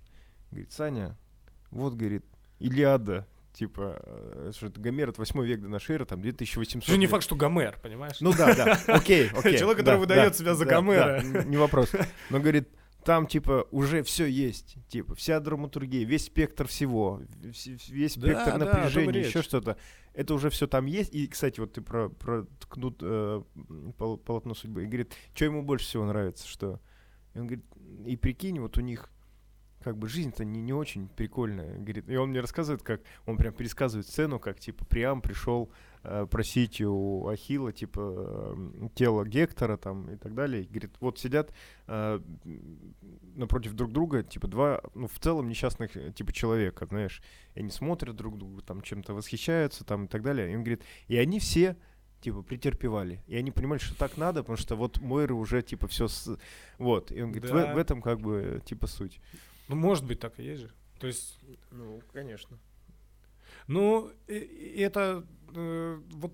[0.52, 1.18] Говорит, Саня,
[1.72, 2.26] вот, говорит,
[2.60, 7.00] Илиада, типа, э, что это Гомер от 8 века до нашей эры, там, 2800 Слушай,
[7.00, 8.18] не факт, что Гомер, понимаешь?
[8.20, 9.58] Ну да, да, окей, окей.
[9.58, 11.22] Человек, который выдает да, себя за Гомера.
[11.22, 11.92] не вопрос.
[12.30, 12.70] Но говорит,
[13.06, 14.76] там, типа, уже все есть.
[14.90, 19.28] Типа, вся драматургия, весь спектр всего, вс- весь Да, спектр да, напряжения, речь.
[19.28, 19.78] еще что-то.
[20.14, 21.14] Это уже все там есть.
[21.14, 23.44] И, кстати, вот ты про, про ткнут э,
[23.98, 24.84] пол- полотно судьбы.
[24.84, 26.82] И говорит, что ему больше всего нравится, что...
[27.34, 27.66] И он говорит,
[28.06, 29.10] и прикинь, вот у них
[29.84, 31.78] как бы жизнь-то не, не очень прикольная.
[31.78, 35.70] Говорит, и он мне рассказывает, как он прям пересказывает сцену, как типа Приам пришел
[36.30, 40.64] просить у Ахила типа э, тело Гектора там и так далее.
[40.64, 41.54] И говорит, вот сидят
[41.88, 42.20] э,
[43.36, 47.22] напротив друг друга, типа два, ну в целом несчастных э, типа человека, знаешь,
[47.56, 50.52] и они смотрят друг друга, там чем-то восхищаются там и так далее.
[50.52, 51.76] И он говорит, и они все
[52.22, 53.22] типа претерпевали.
[53.28, 56.38] И они понимали, что так надо, потому что вот Мойры уже типа все с...
[56.78, 57.12] Вот.
[57.12, 57.74] И он говорит, в- Да.
[57.74, 59.20] в, этом как бы типа суть.
[59.68, 60.72] Ну, может быть, так и есть же.
[61.00, 61.40] То есть,
[61.72, 62.58] Ну, конечно.
[63.68, 65.26] Ну, это
[65.56, 66.34] э, вот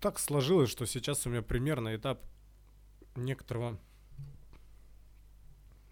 [0.00, 2.20] так сложилось, что сейчас у меня примерно этап
[3.14, 3.78] некоторого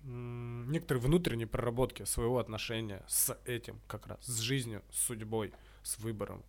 [0.04, 6.44] некоторой внутренней проработки своего отношения с этим как раз, с жизнью, с судьбой, с выбором,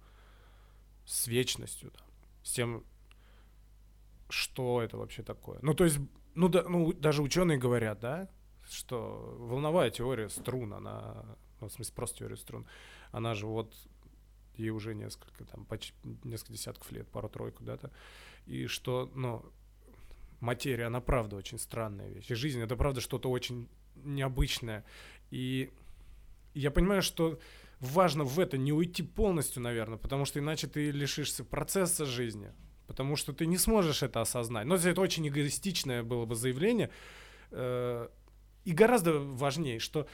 [1.05, 2.07] с вечностью, там,
[2.43, 2.83] с тем,
[4.29, 5.59] что это вообще такое.
[5.61, 5.99] Ну, то есть,
[6.33, 8.29] ну, да, ну даже ученые говорят, да,
[8.69, 11.25] что волновая теория струн, она,
[11.61, 12.67] ну, в смысле, просто теория струн,
[13.11, 13.73] она же вот
[14.57, 17.91] ей уже несколько, там, почти несколько десятков лет, пару-тройку, да-то,
[18.45, 19.45] и что, ну,
[20.39, 24.83] материя, она правда очень странная вещь, и жизнь— это правда что-то очень необычное,
[25.31, 25.71] и
[26.53, 27.39] я понимаю, что
[27.79, 32.51] важно в это не уйти полностью, наверное, потому что иначе ты лишишься процесса жизни,
[32.87, 34.65] потому что ты не сможешь это осознать.
[34.65, 36.89] Но это очень эгоистичное было бы заявление,
[37.51, 38.07] э,
[38.63, 40.07] и гораздо важнее, что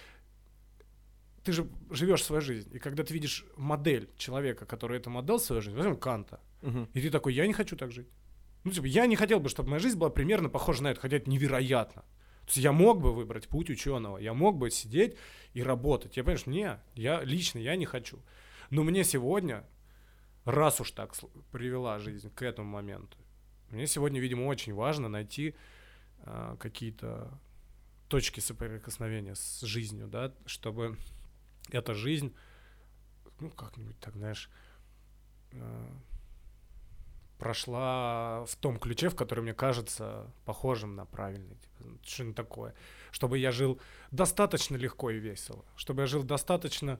[1.43, 5.61] ты же живешь свою жизнь, и когда ты видишь модель человека, который этому отдал свою
[5.61, 6.39] жизнь, возьмем Канта,
[6.93, 8.07] и ты такой, я не хочу так жить.
[8.63, 11.17] Ну, типа, я не хотел бы, чтобы моя жизнь была примерно похожа на это, хотя
[11.17, 12.03] это невероятно.
[12.41, 15.15] То есть я мог бы выбрать путь ученого, я мог бы сидеть
[15.53, 16.17] и работать.
[16.17, 18.19] Я понимаешь, не, я лично, я не хочу.
[18.69, 19.63] Но мне сегодня,
[20.45, 21.15] раз уж так
[21.51, 23.17] привела жизнь к этому моменту,
[23.69, 25.55] мне сегодня, видимо, очень важно найти
[26.19, 27.39] а, какие-то
[28.09, 30.97] точки соприкосновения с жизнью, да, чтобы
[31.69, 32.35] эта жизнь,
[33.39, 34.49] ну, как-нибудь так, знаешь,
[35.51, 35.87] э,
[37.37, 42.75] прошла в том ключе, в который мне кажется похожим на правильный, типа, что-нибудь такое.
[43.11, 46.99] Чтобы я жил достаточно легко и весело, чтобы я жил достаточно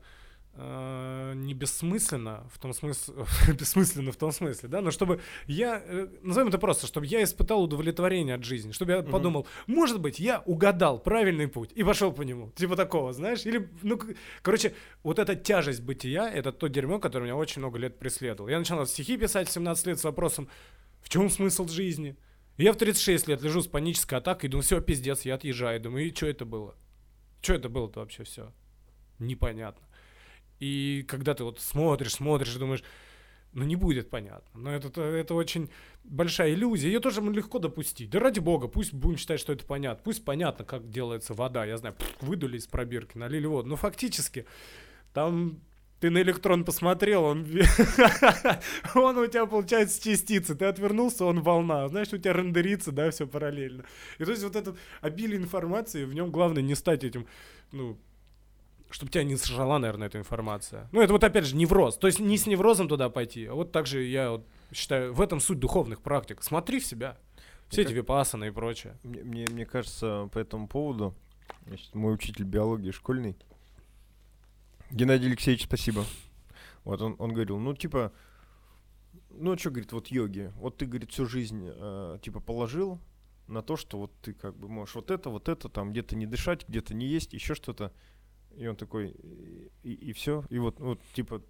[0.54, 3.26] не бессмысленно в том смысле,
[3.58, 7.64] бессмысленно в том смысле, да, но чтобы я, э, назовем это просто, чтобы я испытал
[7.64, 9.12] удовлетворение от жизни, чтобы я Мгм.
[9.12, 13.70] подумал, может быть, я угадал правильный путь и пошел по нему, типа такого, знаешь, или,
[13.82, 14.00] ну,
[14.42, 18.50] короче, вот эта тяжесть бытия, это то дерьмо, которое меня очень много лет преследовало.
[18.50, 20.50] Я начал стихи писать в 17 лет с вопросом,
[21.02, 22.18] в чем смысл жизни?
[22.58, 25.80] И я в 36 лет лежу с панической атакой и думаю, все, пиздец, я отъезжаю.
[25.80, 26.76] Думаю, и что это было?
[27.42, 28.52] Что это было-то вообще все?
[29.18, 29.88] Непонятно.
[30.62, 32.84] И когда ты вот смотришь, смотришь думаешь,
[33.52, 34.60] ну не будет понятно.
[34.60, 35.71] Но это, это очень
[36.04, 36.88] большая иллюзия.
[36.88, 38.12] Ее тоже легко допустить.
[38.12, 40.04] Да ради бога, пусть будем считать, что это понятно.
[40.04, 41.65] Пусть понятно, как делается вода.
[41.65, 43.69] Я знаю, пф, выдули из пробирки, налили воду.
[43.69, 44.45] Но фактически
[45.13, 45.60] там
[46.00, 47.45] ты на электрон посмотрел, он,
[48.95, 53.28] он у тебя получается частицы, ты отвернулся, он волна, знаешь, у тебя рендерится, да, все
[53.28, 53.84] параллельно.
[54.17, 57.28] И то есть вот этот обилие информации, в нем главное не стать этим,
[57.71, 58.00] ну,
[58.91, 60.88] чтобы тебя не сжала, наверное, эта информация.
[60.91, 61.97] Ну, это вот опять же невроз.
[61.97, 65.39] То есть не с неврозом туда пойти, а вот также я вот считаю, в этом
[65.39, 66.43] суть духовных практик.
[66.43, 67.17] Смотри в себя.
[67.69, 68.97] Все эти випасаны и прочее.
[69.04, 71.15] Мне, мне, мне кажется, по этому поводу,
[71.67, 73.38] значит, мой учитель биологии школьный,
[74.91, 76.04] Геннадий Алексеевич, спасибо.
[76.84, 78.12] Вот он, он говорил, ну, типа,
[79.30, 82.99] ну, что, говорит, вот йоги, вот ты, говорит, всю жизнь, э, типа, положил
[83.47, 86.25] на то, что вот ты как бы можешь вот это, вот это, там, где-то не
[86.25, 87.93] дышать, где-то не есть, еще что-то.
[88.58, 89.16] И он такой,
[89.84, 90.44] и, и все.
[90.50, 91.42] И вот, вот, типа,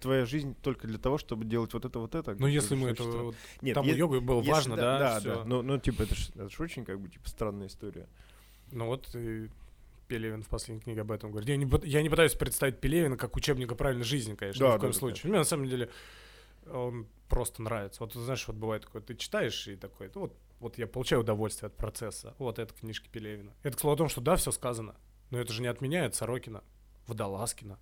[0.00, 2.34] твоя жизнь только для того, чтобы делать вот это, вот это.
[2.38, 3.04] Ну, если мы это...
[3.04, 4.98] Вот, Нет, там е- йога было если, важно, да?
[4.98, 5.44] Да, да.
[5.44, 8.08] Ну, ну, типа, это же это очень, как бы, типа, странная история.
[8.72, 9.48] Ну вот, и
[10.08, 11.48] Пелевин в последней книге об этом говорит.
[11.48, 14.80] Я не, я не пытаюсь представить Пелевина как учебника правильной жизни, конечно, да, ни в
[14.80, 15.22] коем да, случае.
[15.22, 15.28] Да.
[15.28, 15.88] Мне на самом деле
[16.66, 18.02] он просто нравится.
[18.02, 21.68] Вот знаешь, вот бывает такое, ты читаешь и такой, ну вот, вот я получаю удовольствие
[21.68, 22.34] от процесса.
[22.38, 23.52] Вот это книжки Пелевина.
[23.62, 24.96] Это к слову о том, что да, все сказано,
[25.30, 26.62] но это же не отменяет Сорокина,
[27.06, 27.78] Водолазкина.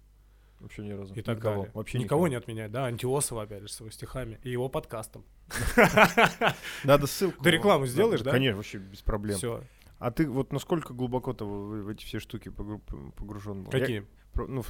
[0.61, 1.15] Вообще ни разу.
[1.15, 1.55] И так никого.
[1.57, 1.71] далее.
[1.75, 2.87] Вообще никого, никого не отменяет, да.
[2.87, 5.25] Антиосова, опять же, с его стихами и его подкастом.
[6.85, 7.43] Надо ссылку.
[7.45, 8.33] Ты рекламу сделаешь, да?
[8.33, 9.39] Конечно, вообще без проблем.
[9.39, 9.63] Все.
[9.99, 13.71] А ты вот насколько глубоко-то в, в эти все штуки погружен был?
[13.71, 14.07] Какие?
[14.47, 14.63] Ну,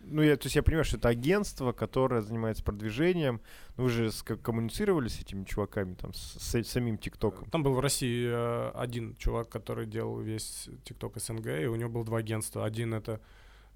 [0.00, 3.40] ну, я, то есть я понимаю, что это агентство, которое занимается продвижением.
[3.76, 7.48] Ну, вы же с, коммуницировали с этими чуваками, там, с, с самим ТикТоком?
[7.50, 11.90] Там был в России э, один чувак, который делал весь ТикТок СНГ, и у него
[11.90, 12.64] было два агентства.
[12.64, 13.20] Один это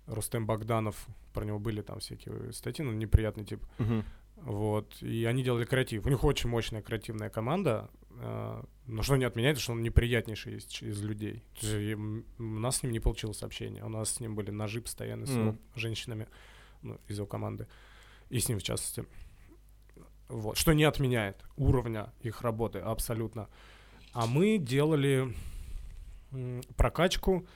[0.07, 3.65] Рустем Богданов, про него были там всякие статьи, ну, неприятный тип.
[3.79, 4.05] Uh-huh.
[4.37, 6.05] Вот, и они делали креатив.
[6.05, 7.89] У них очень мощная креативная команда,
[8.21, 11.43] но что не отменяет, что он неприятнейший из, из людей.
[11.61, 11.99] Есть,
[12.39, 13.85] у нас с ним не получилось общение.
[13.85, 15.41] У нас с ним были ножи постоянно с mm.
[15.41, 16.29] его женщинами
[16.83, 17.67] ну, из его команды.
[18.31, 19.05] И с ним, в частности.
[20.29, 20.57] Вот.
[20.57, 23.49] Что не отменяет уровня их работы абсолютно.
[24.13, 25.35] А мы делали
[26.77, 27.47] прокачку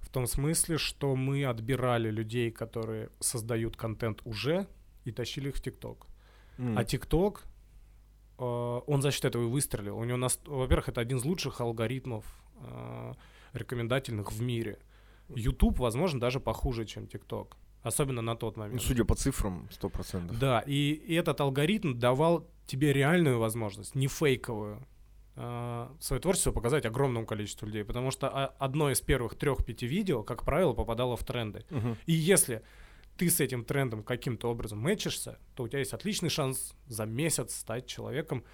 [0.00, 4.66] в том смысле, что мы отбирали людей, которые создают контент уже,
[5.04, 6.06] и тащили их в ТикТок.
[6.58, 6.74] Mm.
[6.76, 7.44] А ТикТок
[8.86, 9.98] он за счет этого и выстрелил.
[9.98, 12.24] У него, нас, во-первых, это один из лучших алгоритмов
[12.60, 13.12] э,
[13.52, 14.78] рекомендательных в мире.
[15.28, 17.54] YouTube, возможно, даже похуже, чем TikTok.
[17.82, 18.74] Особенно на тот момент.
[18.74, 20.38] Ну, судя по цифрам, 100%.
[20.38, 24.86] Да, и, и этот алгоритм давал тебе реальную возможность, не фейковую,
[25.36, 27.84] э, свое творчество показать огромному количеству людей.
[27.84, 28.28] Потому что
[28.58, 31.64] одно из первых трех-пяти видео, как правило, попадало в тренды.
[31.70, 31.96] Угу.
[32.06, 32.62] И если
[33.16, 37.54] ты с этим трендом каким-то образом мэчишься, то у тебя есть отличный шанс за месяц
[37.54, 38.44] стать человеком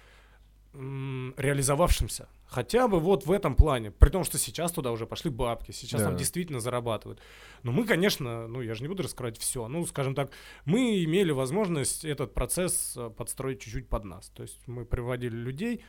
[0.73, 2.29] реализовавшимся.
[2.45, 3.91] Хотя бы вот в этом плане.
[3.91, 6.07] При том, что сейчас туда уже пошли бабки, сейчас да.
[6.07, 7.21] там действительно зарабатывают.
[7.63, 9.67] Но мы, конечно, ну я же не буду раскрывать все.
[9.67, 10.31] Ну, скажем так,
[10.65, 14.29] мы имели возможность этот процесс э, подстроить чуть-чуть под нас.
[14.29, 15.83] То есть мы приводили людей,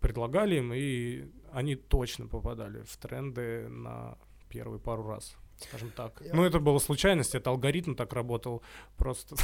[0.00, 4.18] предлагали им, и они точно попадали в тренды на
[4.48, 6.20] первый пару раз скажем так.
[6.24, 6.34] Я...
[6.34, 8.62] Ну, это была случайность, это алгоритм так работал
[8.96, 9.36] просто.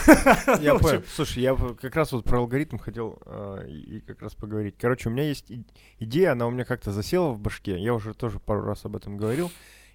[0.60, 1.02] Я понял.
[1.14, 4.76] Слушай, я как раз вот про алгоритм хотел э, и как раз поговорить.
[4.78, 5.50] Короче, у меня есть
[5.98, 7.78] идея, она у меня как-то засела в башке.
[7.78, 9.50] Я уже тоже пару раз об этом говорил.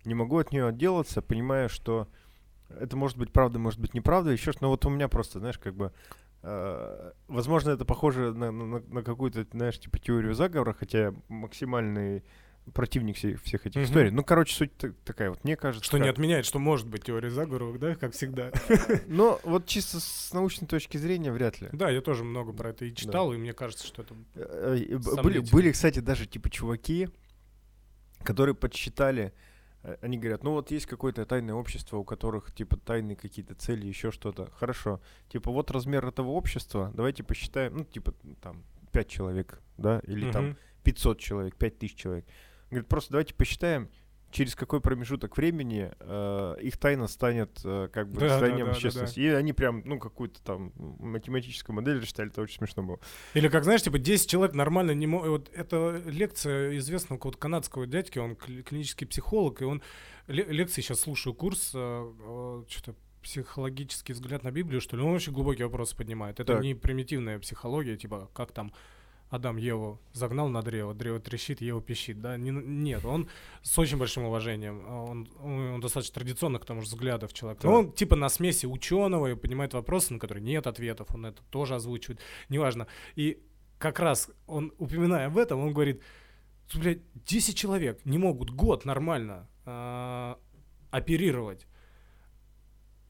[0.06, 2.08] Не могу от нее отделаться, понимая, что
[2.70, 4.64] это может быть правда, может быть неправда, еще что.
[4.64, 5.92] Но вот у меня просто, знаешь, как бы
[6.42, 12.24] Uh, возможно, это похоже на, на, на какую-то, знаешь, типа теорию заговора, хотя максимальный
[12.74, 13.86] противник всех, всех этих mm-hmm.
[13.86, 14.12] историй.
[14.12, 14.72] Ну, короче, суть
[15.04, 15.86] такая вот, мне кажется.
[15.86, 16.04] Что как...
[16.04, 18.52] не отменяет, что может быть теория заговора, да, как всегда.
[19.08, 21.70] Но вот чисто с научной точки зрения вряд ли.
[21.72, 23.36] Да, я тоже много про это и читал, да.
[23.36, 27.10] и мне кажется, что это э, э, были, были, кстати, даже типа чуваки,
[28.24, 29.34] которые подсчитали,
[29.84, 33.88] э, они говорят, ну вот есть какое-то тайное общество, у которых типа тайные какие-то цели,
[33.88, 34.50] еще что-то.
[34.56, 35.02] Хорошо.
[35.30, 40.58] Типа вот размер этого общества, давайте посчитаем, ну типа там 5 человек, да, или там
[40.84, 42.26] 500 человек, 5000 человек.
[42.70, 43.90] Говорит, просто давайте посчитаем,
[44.32, 48.78] через какой промежуток времени э, их тайна станет э, как бы да, состоянием да, да,
[48.78, 49.20] общественности.
[49.20, 49.32] Да, да.
[49.32, 53.00] И они прям, ну, какую-то там математическую модель рассчитали, это очень смешно было.
[53.34, 55.30] Или как, знаешь, типа 10 человек нормально не могут...
[55.30, 59.82] Вот это лекция известного какого-то канадского дядьки, он клинический психолог, и он...
[60.28, 65.34] Лекции сейчас слушаю, курс, э, э, что-то психологический взгляд на Библию, что ли, он очень
[65.34, 66.40] глубокие вопросы поднимает.
[66.40, 66.64] Это так.
[66.64, 68.72] не примитивная психология, типа, как там
[69.30, 72.36] Адам Еву загнал на древо, древо трещит, Ева пищит, да?
[72.36, 73.30] Не, нет, он
[73.62, 77.64] с очень большим уважением, он, он, он достаточно традиционно к тому же взглядов человек.
[77.64, 81.44] Но он типа на смеси ученого и понимает вопросы, на которые нет ответов, он это
[81.52, 82.88] тоже озвучивает, неважно.
[83.16, 83.40] И
[83.78, 86.02] как раз он, упоминая об этом, он говорит,
[86.74, 90.36] блядь, 10 человек не могут год нормально э,
[90.90, 91.68] оперировать,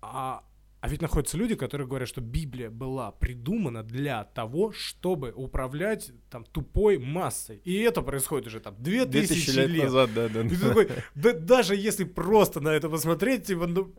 [0.01, 0.43] а
[0.81, 6.45] А ведь находятся люди, которые говорят, что Библия была придумана для того, чтобы управлять там
[6.45, 7.61] тупой массой.
[7.65, 10.41] И это происходит уже там 2000 лет, лет назад, да, да.
[10.41, 10.67] И да.
[10.69, 11.33] Такой, да.
[11.33, 13.93] Даже если просто на это посмотреть, типа, ну,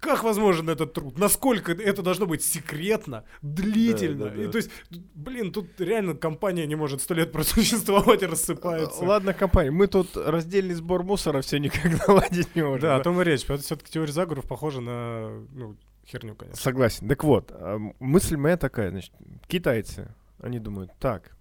[0.00, 1.18] как возможен этот труд?
[1.18, 4.24] Насколько это должно быть секретно, длительно?
[4.26, 4.42] Да, да, да.
[4.42, 4.70] И, то есть,
[5.14, 9.04] блин, тут реально компания не может сто лет просуществовать и рассыпается.
[9.04, 12.80] Ладно, компания, мы тут раздельный сбор мусора все никак наладить не можем.
[12.80, 13.44] Да, о том и речь.
[13.44, 16.60] Это все-таки теория заговоров похожа на ну, херню, конечно.
[16.60, 17.08] Согласен.
[17.08, 19.12] Так вот, а, мысль моя такая, значит,
[19.46, 21.36] китайцы, они думают, так,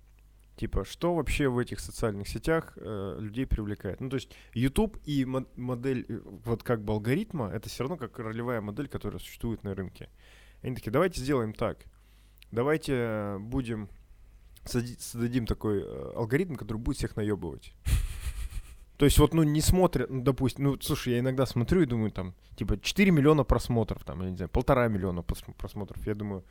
[0.57, 4.01] Типа, что вообще в этих социальных сетях э, людей привлекает?
[4.01, 7.95] Ну, то есть YouTube и мо- модель, э, вот как бы алгоритма, это все равно
[7.95, 10.09] как ролевая модель, которая существует на рынке.
[10.63, 11.85] Они такие, давайте сделаем так.
[12.51, 13.87] Давайте будем
[14.65, 17.73] создадим такой э, алгоритм, который будет всех наебывать.
[18.97, 22.09] То есть вот, ну, не смотрят, ну, допустим, ну, слушай, я иногда смотрю и думаю,
[22.09, 26.05] там, типа, 4 миллиона просмотров, там, я не знаю, полтора миллиона просмотров.
[26.07, 26.43] Я думаю,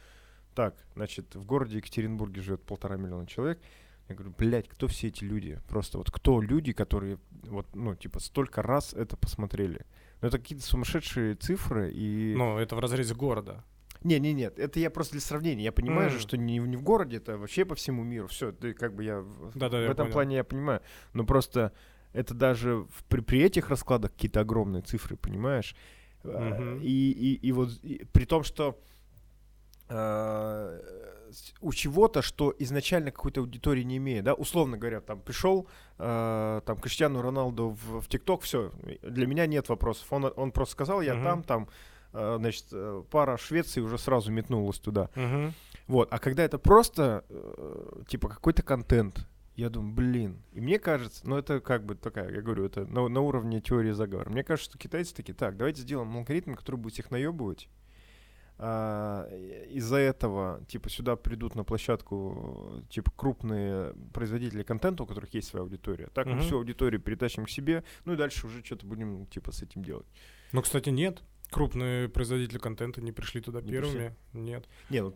[0.54, 3.60] так, значит, в городе Екатеринбурге живет полтора миллиона человек,
[4.08, 5.60] я говорю, блядь, кто все эти люди?
[5.68, 9.84] Просто вот кто люди, которые вот, ну, типа, столько раз это посмотрели?
[10.20, 12.34] Ну, это какие-то сумасшедшие цифры и...
[12.36, 13.64] Ну, это в разрезе города.
[14.02, 15.64] Не, не, нет, это я просто для сравнения.
[15.64, 16.12] Я понимаю mm.
[16.12, 18.28] же, что не, не в городе, это вообще по всему миру.
[18.28, 20.12] Все, ты как бы я да, да, в я этом понял.
[20.12, 20.80] плане я понимаю.
[21.12, 21.72] Но просто
[22.12, 25.74] это даже в, при, при этих раскладах какие-то огромные цифры, понимаешь?
[26.22, 26.82] Mm-hmm.
[26.82, 28.80] И, и, и вот и, при том, что
[29.88, 30.80] э,
[31.60, 36.78] у чего-то, что изначально какой-то аудитории не имеет, да, условно говоря, там пришел э, там
[36.78, 41.24] Криштиану Роналду в ТикТок, все, для меня нет вопросов, он, он просто сказал, я uh-huh.
[41.24, 41.68] там, там,
[42.12, 45.52] э, значит, э, пара Швеции уже сразу метнулась туда, uh-huh.
[45.88, 51.26] вот, а когда это просто, э, типа, какой-то контент, я думаю, блин, и мне кажется,
[51.26, 54.70] ну это как бы такая, я говорю, это на, на уровне теории заговора, мне кажется,
[54.70, 57.68] что китайцы такие, так, давайте сделаем алгоритм, который будет всех наебывать,
[58.58, 65.62] из-за этого, типа, сюда придут на площадку, типа, крупные производители контента, у которых есть своя
[65.62, 66.08] аудитория.
[66.14, 69.62] Так мы всю аудиторию перетащим к себе, ну и дальше уже что-то будем, типа, с
[69.62, 70.06] этим делать.
[70.52, 71.22] Ну, кстати, нет.
[71.50, 73.92] Крупные производители контента не пришли туда не первыми.
[73.92, 74.12] Пришли.
[74.32, 74.68] Нет.
[74.90, 75.14] Не, ну,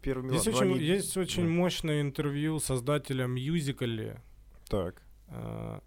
[0.00, 0.78] первыми Есть очень, они...
[0.78, 1.48] есть очень да.
[1.50, 4.22] мощное интервью создателя Мюзикали.
[4.68, 5.02] Так.
[5.28, 5.82] А,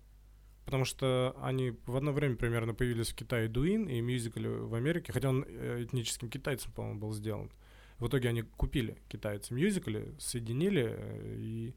[0.69, 5.11] потому что они в одно время примерно появились в Китае Дуин и мюзикл в Америке,
[5.11, 7.51] хотя он э, этническим китайцем, по-моему, был сделан.
[7.97, 11.75] В итоге они купили китайцы мюзикли, соединили, э, и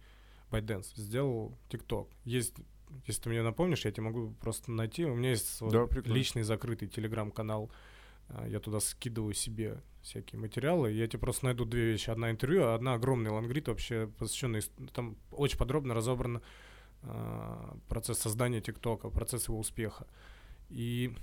[0.51, 2.07] ByteDance сделал TikTok.
[2.27, 2.57] Есть,
[3.07, 5.07] если ты мне напомнишь, я тебе могу просто найти.
[5.07, 7.71] У меня есть да, вот личный закрытый телеграм-канал.
[8.29, 10.93] Э, я туда скидываю себе всякие материалы.
[10.93, 12.11] Я тебе просто найду две вещи.
[12.11, 14.61] Одна интервью, а одна огромный лангрид вообще посвященный.
[14.93, 16.43] Там очень подробно разобрано
[17.89, 20.07] процесс создания ТикТока, процесс его успеха.
[20.69, 21.15] И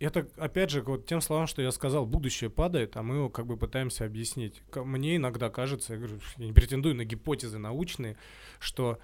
[0.00, 3.46] это, опять же, вот тем словам, что я сказал, будущее падает, а мы его как
[3.46, 4.62] бы пытаемся объяснить.
[4.74, 8.16] Мне иногда кажется, я, говорю, я не претендую на гипотезы научные,
[8.58, 8.98] что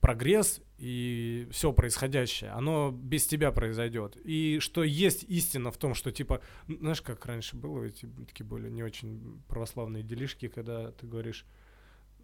[0.00, 4.16] прогресс и все происходящее, оно без тебя произойдет.
[4.24, 8.70] И что есть истина в том, что типа, знаешь, как раньше было, эти такие были
[8.70, 11.44] не очень православные делишки, когда ты говоришь,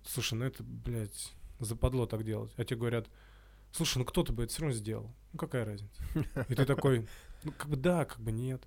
[0.05, 2.53] слушай, ну это, блядь, западло так делать.
[2.57, 3.09] А тебе говорят,
[3.73, 5.14] слушай, ну кто-то бы это все равно сделал.
[5.33, 6.03] Ну какая разница?
[6.49, 7.07] И ты такой,
[7.45, 8.62] ну как бы да, как бы нет.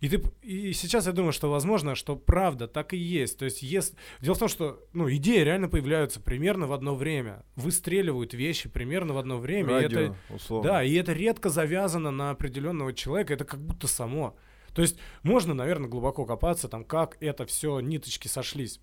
[0.00, 3.38] И, ты, и сейчас я думаю, что возможно, что правда так и есть.
[3.38, 3.94] То есть есть...
[4.20, 7.44] Дело в том, что ну, идеи реально появляются примерно в одно время.
[7.54, 9.74] Выстреливают вещи примерно в одно время.
[9.74, 10.70] Радио, и это, условно.
[10.70, 13.32] Да, и это редко завязано на определенного человека.
[13.32, 14.36] Это как будто само.
[14.74, 18.80] То есть можно, наверное, глубоко копаться, там, как это все ниточки сошлись.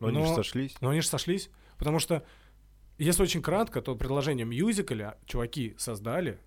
[0.00, 0.74] Но, но они же сошлись.
[0.80, 2.24] Но они же сошлись, потому что,
[2.98, 6.40] если очень кратко, то предложение мюзикля чуваки создали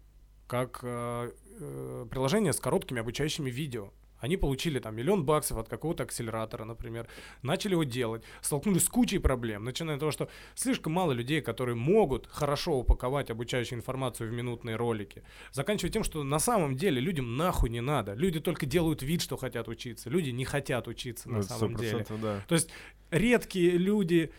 [0.47, 3.91] как э, э, приложение с короткими обучающими видео.
[4.23, 7.09] Они получили там миллион баксов от какого-то акселератора, например,
[7.41, 11.75] начали его делать, столкнулись с кучей проблем, начиная от того, что слишком мало людей, которые
[11.75, 17.35] могут хорошо упаковать обучающую информацию в минутные ролики, заканчивая тем, что на самом деле людям
[17.35, 18.13] нахуй не надо.
[18.13, 20.09] Люди только делают вид, что хотят учиться.
[20.09, 22.05] Люди не хотят учиться на ну, самом деле.
[22.21, 22.39] Да.
[22.47, 22.69] То есть
[23.11, 24.31] редкие люди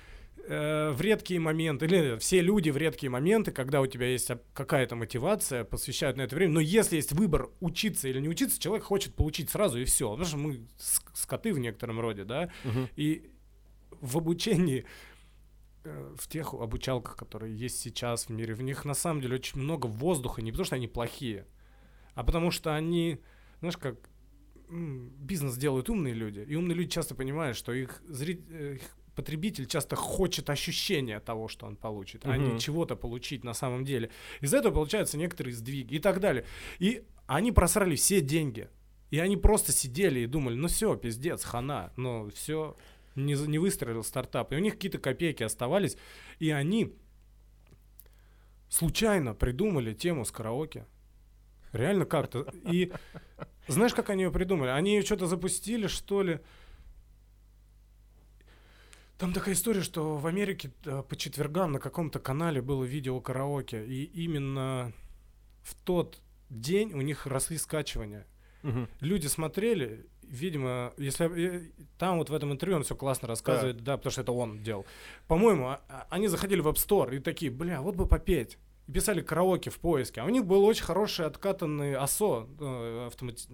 [0.47, 4.97] э, в редкие моменты, или все люди в редкие моменты, когда у тебя есть какая-то
[4.97, 6.55] мотивация, посвящают на это время.
[6.55, 10.11] Но если есть выбор учиться или не учиться, человек хочет получить сразу и все.
[10.11, 10.67] Потому что мы
[11.13, 12.51] скоты в некотором роде, да.
[12.65, 12.89] Угу.
[12.97, 13.31] И
[14.01, 14.85] в обучении
[15.85, 19.61] э, в тех обучалках, которые есть сейчас в мире, в них на самом деле очень
[19.61, 21.47] много воздуха, не потому что они плохие,
[22.15, 23.21] а потому что они,
[23.61, 23.97] знаешь, как
[24.69, 29.67] бизнес делают умные люди, и умные люди часто понимают, что их, зритель, э, их потребитель
[29.67, 32.33] часто хочет ощущения того, что он получит, uh-huh.
[32.33, 34.11] а не чего-то получить на самом деле.
[34.41, 36.45] Из-за этого получаются некоторые сдвиги и так далее.
[36.79, 38.69] И они просрали все деньги.
[39.11, 42.77] И они просто сидели и думали, ну все, пиздец, хана, ну все,
[43.15, 44.53] не, не выстрелил стартап.
[44.53, 45.97] И у них какие-то копейки оставались,
[46.39, 46.95] и они
[48.69, 50.87] случайно придумали тему с караоке.
[51.73, 52.53] Реально как-то.
[52.71, 52.93] И
[53.69, 54.71] знаешь, как они ее придумали?
[54.71, 56.41] Они ее что-то запустили, что ли?
[59.25, 64.05] Там такая история, что в Америке по четвергам на каком-то канале было видео караоке, и
[64.05, 64.93] именно
[65.63, 66.21] в тот
[66.51, 68.27] день у них росли скачивания.
[68.63, 68.87] Угу.
[69.01, 73.97] Люди смотрели, видимо, если там вот в этом интервью он все классно рассказывает, да, да
[73.97, 74.85] потому что это он делал.
[75.27, 78.59] По-моему, а, а, они заходили в App Store и такие, бля, вот бы попеть.
[78.89, 80.21] И писали караоке в поиске.
[80.21, 83.49] А у них был очень хороший откатанный ASO, э, автомати...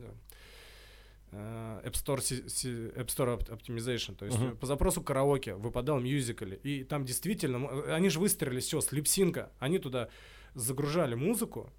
[1.32, 4.56] Э, App Store, App Store Optimization, то есть uh-huh.
[4.56, 9.78] по запросу караоке выпадал мюзикли, и там действительно, они же выстрелили все с липсинка, они
[9.78, 10.08] туда
[10.54, 11.72] загружали музыку,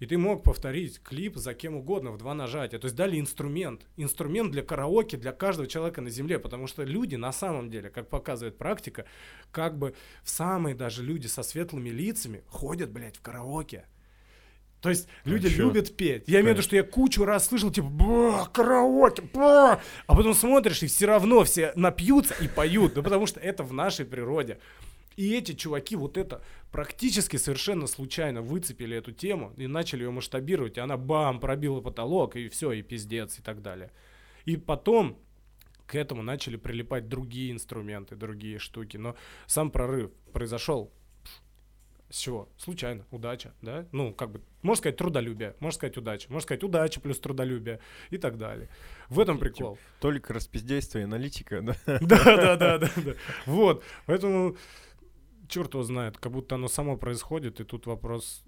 [0.00, 2.78] и ты мог повторить клип за кем угодно в два нажатия.
[2.78, 3.86] То есть дали инструмент.
[3.96, 6.38] Инструмент для караоке для каждого человека на земле.
[6.38, 9.06] Потому что люди на самом деле, как показывает практика,
[9.52, 9.94] как бы
[10.24, 13.86] самые даже люди со светлыми лицами ходят, блядь, в караоке.
[14.84, 15.68] То есть а люди чё?
[15.68, 16.24] любят петь.
[16.26, 19.80] Я имею в виду, что я кучу раз слышал, типа, ба, караоке, ба!
[20.06, 22.94] а потом смотришь, и все равно все напьются и поют.
[22.94, 24.58] Ну, потому что это в нашей природе.
[25.16, 30.76] И эти чуваки вот это практически совершенно случайно выцепили эту тему и начали ее масштабировать,
[30.76, 33.90] и она бам, пробила потолок, и все, и пиздец, и так далее.
[34.44, 35.16] И потом
[35.86, 38.98] к этому начали прилипать другие инструменты, другие штуки.
[38.98, 39.16] Но
[39.46, 40.92] сам прорыв произошел
[42.10, 42.48] с чего?
[42.56, 43.86] Случайно, удача, да?
[43.92, 47.80] Ну, как бы, можно сказать трудолюбие, можно сказать удача, можно сказать удача плюс трудолюбие
[48.10, 48.68] и так далее.
[49.08, 49.78] В этом прикол.
[50.00, 51.76] Только распиздействие, аналитика, да?
[51.86, 53.12] Да, да, да, да.
[53.46, 54.56] Вот, поэтому
[55.48, 58.44] черт его знает, как будто оно само происходит, и тут вопрос...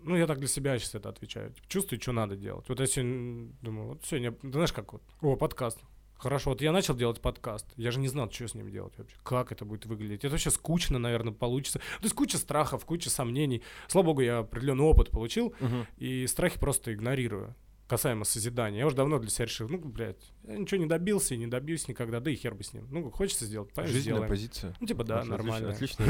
[0.00, 1.52] Ну, я так для себя сейчас это отвечаю.
[1.52, 2.68] Типа, чувствую, что надо делать.
[2.68, 5.80] Вот я сегодня думаю, вот сегодня, знаешь, как вот, о, подкаст.
[6.18, 7.66] Хорошо, вот я начал делать подкаст.
[7.76, 9.16] Я же не знал, что с ним делать вообще.
[9.22, 10.24] Как это будет выглядеть.
[10.24, 11.78] Это вообще скучно, наверное, получится.
[11.78, 13.62] То есть куча страхов, куча сомнений.
[13.86, 15.86] Слава богу, я определенный опыт получил, uh-huh.
[15.96, 17.54] и страхи просто игнорирую
[17.88, 18.80] касаемо созидания.
[18.80, 21.88] Я уже давно для себя решил, ну, блядь, я ничего не добился и не добьюсь
[21.88, 22.86] никогда, да и хер бы с ним.
[22.90, 24.28] Ну, хочется сделать, понимаешь, Жизненная сделаем.
[24.28, 24.74] позиция.
[24.78, 25.70] Ну, типа, да, нормально.
[25.70, 26.04] Отлично.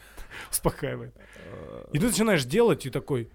[0.50, 1.14] Успокаивает.
[1.92, 3.30] И ты начинаешь делать и такой,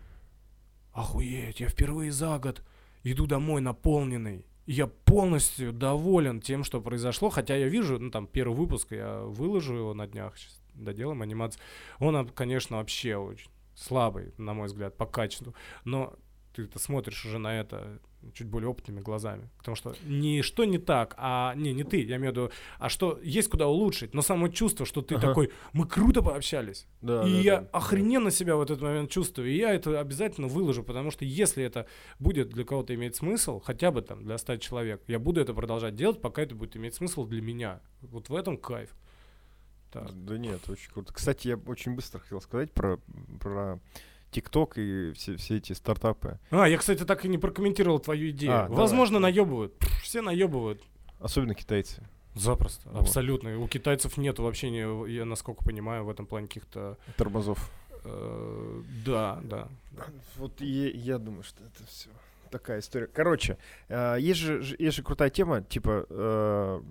[0.92, 2.62] охуеть, я впервые за год
[3.04, 4.46] иду домой наполненный.
[4.66, 9.76] Я полностью доволен тем, что произошло, хотя я вижу, ну, там, первый выпуск, я выложу
[9.76, 11.62] его на днях, сейчас доделаем анимацию.
[12.00, 15.54] Он, конечно, вообще очень слабый, на мой взгляд, по качеству.
[15.84, 16.14] Но
[16.54, 18.00] ты смотришь уже на это
[18.34, 19.50] чуть более опытными глазами.
[19.58, 22.90] Потому что не что не так, а не, не ты, я имею в виду, а
[22.90, 24.14] что есть куда улучшить.
[24.14, 25.28] Но само чувство, что ты ага.
[25.28, 26.88] такой, мы круто пообщались.
[27.02, 28.32] Да, и да, я да, охрененно да.
[28.32, 29.50] себя в этот момент чувствую.
[29.50, 31.88] И я это обязательно выложу, потому что если это
[32.20, 35.96] будет для кого-то иметь смысл, хотя бы там для 100 человек, я буду это продолжать
[35.96, 37.82] делать, пока это будет иметь смысл для меня.
[38.02, 38.96] Вот в этом кайф.
[39.92, 40.12] Так.
[40.26, 41.14] Да нет, очень круто.
[41.14, 43.00] Кстати, я очень быстро хотел сказать про,
[43.40, 43.80] про
[44.36, 46.40] ТикТок и все, все эти стартапы.
[46.52, 48.54] А, я, кстати, так и не прокомментировал твою идею.
[48.54, 49.32] А, Возможно, давай.
[49.32, 49.74] наебывают.
[50.04, 50.82] все наебывают.
[51.20, 52.04] Особенно китайцы.
[52.34, 53.04] Запросто, вот.
[53.04, 53.58] абсолютно.
[53.58, 56.98] У китайцев нет вообще, не, я насколько понимаю, в этом плане каких-то...
[57.16, 57.72] Тормозов.
[58.04, 59.70] Э, да, да.
[60.36, 62.10] Вот я, я думаю, что это все
[62.50, 63.08] такая история.
[63.08, 63.58] Короче,
[63.88, 66.82] э, есть, же, есть же крутая тема, типа, э,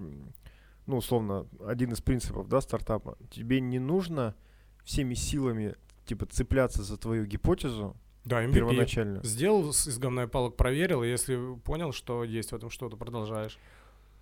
[0.87, 3.19] ну, условно, один из принципов, да, стартапа.
[3.31, 4.35] Тебе не нужно
[4.83, 5.75] всеми силами
[6.05, 8.55] типа цепляться за твою гипотезу, да, MVP.
[8.55, 9.23] первоначально.
[9.23, 13.59] Сделал из говна и палок, проверил, и если понял, что есть в этом что-то, продолжаешь.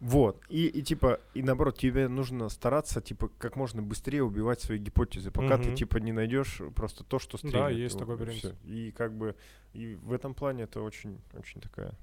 [0.00, 0.42] Вот.
[0.48, 5.30] И, и типа, и наоборот, тебе нужно стараться, типа, как можно быстрее убивать свои гипотезы,
[5.30, 5.62] пока угу.
[5.62, 7.54] ты, типа, не найдешь просто то, что стремит.
[7.54, 8.56] Да, есть такой принцип.
[8.64, 9.36] И как бы,
[9.72, 11.94] и в этом плане это очень, очень такая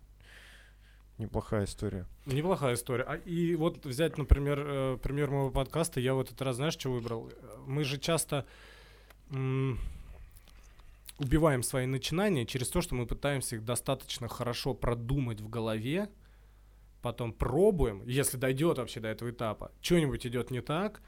[1.19, 2.05] неплохая история.
[2.25, 3.03] Неплохая история.
[3.03, 6.89] А, и вот взять, например, э, пример моего подкаста, я вот этот раз, знаешь, что
[6.89, 7.29] выбрал?
[7.67, 8.45] Мы же часто
[11.19, 16.09] убиваем свои начинания через то, что мы пытаемся их достаточно хорошо продумать в голове,
[17.01, 21.01] потом пробуем, если дойдет вообще до этого этапа, что-нибудь идет не так,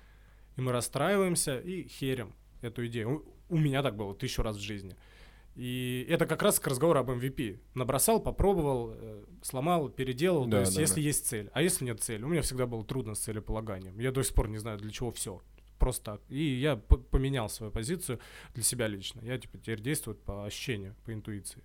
[0.57, 3.25] и мы расстраиваемся и херим эту идею.
[3.49, 4.95] У, у меня так было тысячу раз в жизни.
[5.55, 7.59] И это как раз к разговору об MVP.
[7.73, 10.45] Набросал, попробовал, э, сломал, переделал.
[10.45, 11.01] Да, то есть, да, если да.
[11.01, 11.49] есть цель.
[11.53, 12.23] А если нет цели?
[12.23, 13.99] У меня всегда было трудно с целеполаганием.
[13.99, 15.41] Я до сих пор не знаю, для чего все
[15.81, 16.21] просто так.
[16.29, 18.19] И я поменял свою позицию
[18.53, 19.19] для себя лично.
[19.23, 21.63] Я типа теперь действую по ощущению, по интуиции.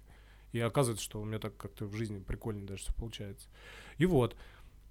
[0.52, 3.48] И оказывается, что у меня так как-то в жизни прикольно даже все получается.
[3.98, 4.36] И вот,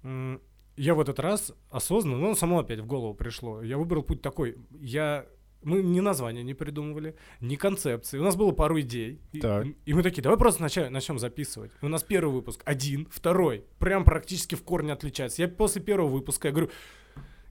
[0.04, 3.62] я в этот раз осознанно, ну, само опять в голову пришло.
[3.62, 4.56] Я выбрал путь такой.
[4.70, 5.26] Я
[5.62, 8.18] Мы ни названия не придумывали, ни концепции.
[8.20, 9.18] У нас было пару идей.
[9.32, 9.66] И, Так.
[9.84, 11.72] и мы такие, давай просто начнем, начнем записывать.
[11.82, 13.64] И у нас первый выпуск один, второй.
[13.78, 15.42] Прям практически в корне отличается.
[15.42, 16.70] Я после первого выпуска, я говорю,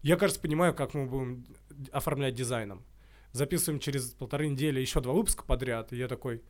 [0.03, 1.45] я, кажется, понимаю, как мы будем
[1.91, 2.83] оформлять дизайном.
[3.31, 5.91] Записываем через полторы недели еще два выпуска подряд.
[5.91, 6.41] И я такой,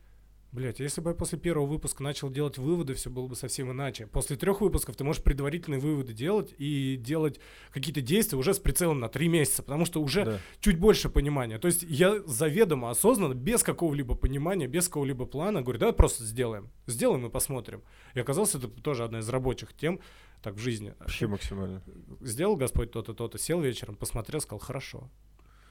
[0.56, 4.06] Блять, если бы я после первого выпуска начал делать выводы, все было бы совсем иначе.
[4.06, 7.38] После трех выпусков ты можешь предварительные выводы делать и делать
[7.72, 10.38] какие-то действия уже с прицелом на три месяца, потому что уже Да.
[10.60, 11.58] чуть больше понимания.
[11.58, 16.70] То есть я заведомо, осознанно, без какого-либо понимания, без какого-либо плана говорю, давай просто сделаем.
[16.86, 17.82] Сделаем и посмотрим.
[18.14, 20.00] И оказалось, это тоже одна из рабочих тем
[20.42, 20.94] так в жизни.
[21.00, 21.82] Вообще максимально.
[22.22, 25.10] Сделал Господь то-то, то-то, сел вечером, посмотрел, сказал, хорошо.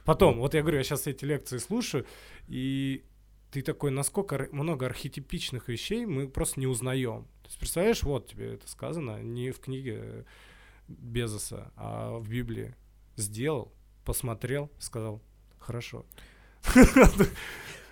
[0.06, 2.06] Потом, вот я говорю, я сейчас эти лекции слушаю,
[2.48, 3.04] и
[3.56, 7.24] ты такой, насколько много архетипичных вещей мы просто не узнаем.
[7.42, 10.24] То есть, представляешь, вот тебе это сказано не в книге э,
[10.90, 12.76] Безоса, а в Библии.
[13.16, 13.72] Сделал,
[14.04, 15.22] посмотрел, сказал,
[15.58, 16.06] хорошо.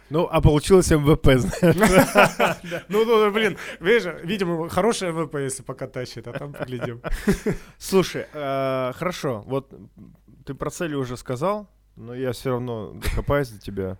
[0.09, 2.83] Ну, а получилось МВП, знаешь.
[2.89, 7.01] Ну, ну, блин, видишь, видимо, хорошая ВП, если пока тащит, а там поглядим.
[7.77, 9.73] Слушай, э, хорошо, вот
[10.45, 13.97] ты про цели уже сказал, но я все равно докопаюсь до тебя.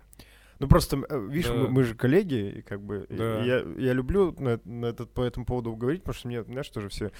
[0.64, 1.54] Ну просто, э, видишь, Да.
[1.56, 3.42] мы, мы же коллеги, и как бы и Да.
[3.44, 6.88] я, я люблю на, на этот, по этому поводу говорить, потому что мне, знаешь, тоже
[6.88, 7.12] все.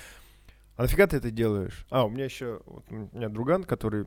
[0.77, 1.85] А нафига ты это делаешь?
[1.91, 4.07] А, у меня еще, вот у меня друган, который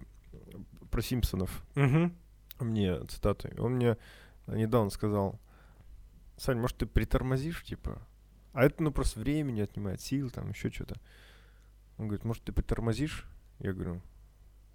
[0.89, 2.15] про Симпсонов Мгм.
[2.59, 3.53] мне цитаты.
[3.59, 3.95] Он мне
[4.47, 5.39] недавно сказал,
[6.37, 8.01] Сань, может, ты притормозишь, типа?
[8.53, 10.95] А это, ну, просто времени отнимает, сил, там, еще что-то.
[11.99, 13.27] Он говорит, может, ты притормозишь?
[13.59, 14.01] Я говорю,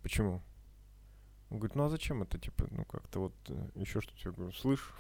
[0.03, 0.41] почему?
[1.53, 3.35] Он говорит, ну а зачем это, типа, ну как-то вот
[3.75, 4.19] еще что-то.
[4.25, 4.91] Я говорю, слышь.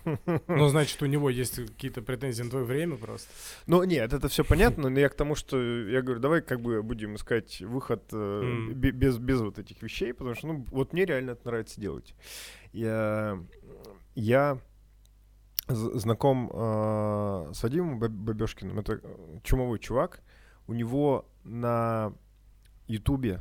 [0.48, 3.30] Ну, значит, у него есть какие-то претензии на твое время просто.
[3.66, 6.82] Ну, нет, это все понятно, но я к тому, что я говорю, давай как бы
[6.82, 11.30] будем искать выход э, без, без вот этих вещей, потому что, ну, вот мне реально
[11.30, 12.14] это нравится делать.
[12.72, 13.42] Я,
[14.14, 14.59] я
[15.68, 20.20] знаком э, с Вадимом Баб- Бабёшкиным, это э, чумовой чувак,
[20.66, 22.12] у него на
[22.88, 23.40] Ютубе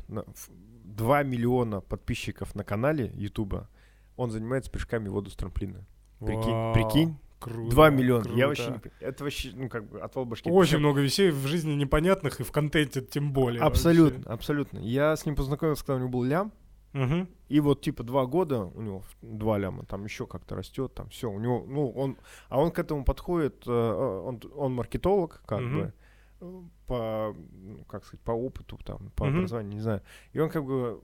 [0.84, 3.68] 2 миллиона подписчиков на канале Ютуба,
[4.16, 5.84] он занимается прыжками в воду с трамплина.
[6.20, 7.70] Прикинь, Вау, прикинь, Круто.
[7.70, 8.28] 2 миллиона.
[8.28, 8.48] Я круто.
[8.48, 8.70] вообще
[9.00, 10.48] не Это вообще, ну, как бы, отвал башки.
[10.50, 13.62] Очень Причём- много вещей в жизни непонятных и в контенте тем более.
[13.62, 14.78] Абсолютно, абсолютно.
[14.78, 16.52] Я с ним познакомился, когда у него был лям.
[16.92, 17.14] вообще.
[17.14, 17.28] Мгм.
[17.48, 21.30] И вот типа два года у него два ляма, там еще как-то растет, там все.
[21.30, 22.18] У него, ну, он,
[22.50, 25.78] а он к этому подходит, э, он, он маркетолог, как Мгм.
[25.78, 25.92] бы,
[26.86, 29.36] по, ну, как сказать, по опыту, там, по Мгм.
[29.38, 30.02] образованию, не знаю.
[30.32, 31.00] И он как бы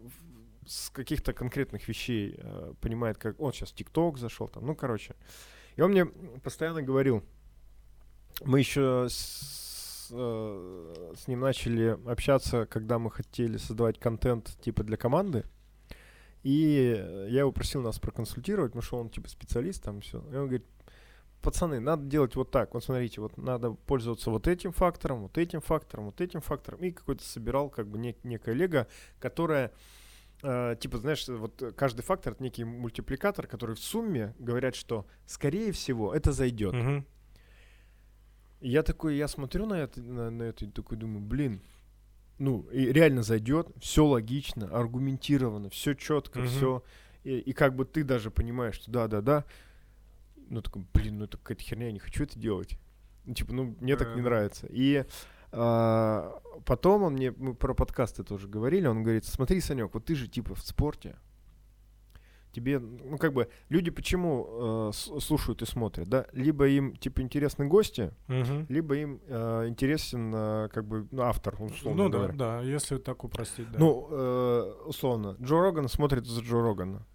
[0.67, 5.15] с каких-то конкретных вещей э, понимает, как он сейчас ТикТок зашел, там, ну, короче.
[5.77, 6.05] И он мне
[6.43, 7.23] постоянно говорил,
[8.45, 14.97] мы еще с, э, с ним начали общаться, когда мы хотели создавать контент типа для
[14.97, 15.45] команды.
[16.45, 16.95] И
[17.31, 20.19] я его просил нас проконсультировать, потому что он типа специалист там все.
[20.31, 20.65] И он говорит,
[21.43, 22.75] пацаны, надо делать вот так.
[22.75, 26.81] Вот смотрите, вот надо пользоваться вот этим фактором, вот этим фактором, вот этим фактором.
[26.81, 28.87] И какой-то собирал как бы нек- некое лего,
[29.19, 29.73] которое
[30.43, 35.73] э, типа, знаешь, вот каждый фактор это некий мультипликатор, который в сумме говорят, что скорее
[35.73, 36.75] всего это зайдет.
[36.75, 37.07] Мгм.
[38.61, 41.61] И я такой, я смотрю на это, на, на это и такой думаю, блин,
[42.39, 46.49] ну, и реально зайдет, все логично, аргументировано, все четко, Мгм.
[46.49, 46.83] все.
[47.25, 49.45] И, и как бы ты даже понимаешь, что да, да, да.
[50.49, 52.79] Ну, такой, блин, ну это какая-то херня, я не хочу это делать.
[53.25, 54.29] Ну, типа, ну, мне так не Да.
[54.29, 54.67] нравится.
[54.71, 55.05] И
[55.53, 60.15] а, потом он мне, мы про подкасты тоже говорили, он говорит, смотри, Санек, вот ты
[60.15, 61.17] же типа в спорте,
[62.53, 66.27] тебе, ну, как бы, люди почему э, слушают и смотрят, да?
[66.33, 68.67] Либо им, типа, интересны гости, Мгм.
[68.69, 72.35] либо им э, интересен, э, как бы, ну, автор, условно Ну да, говоря.
[72.35, 73.79] да, если так упростить, да.
[73.79, 77.07] Ну, э, условно, Джо Роган смотрит за Джо Рогана.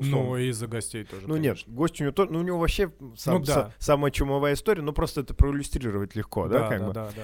[0.00, 1.26] Ну, и за гостей тоже.
[1.26, 1.72] Ну нет, конечно.
[1.74, 3.52] гость у него тоже, ну у него вообще сам- Ну да.
[3.52, 6.92] са- самая чумовая история, ну просто это проиллюстрировать легко, да, да, как да, бы.
[6.94, 7.22] да, да.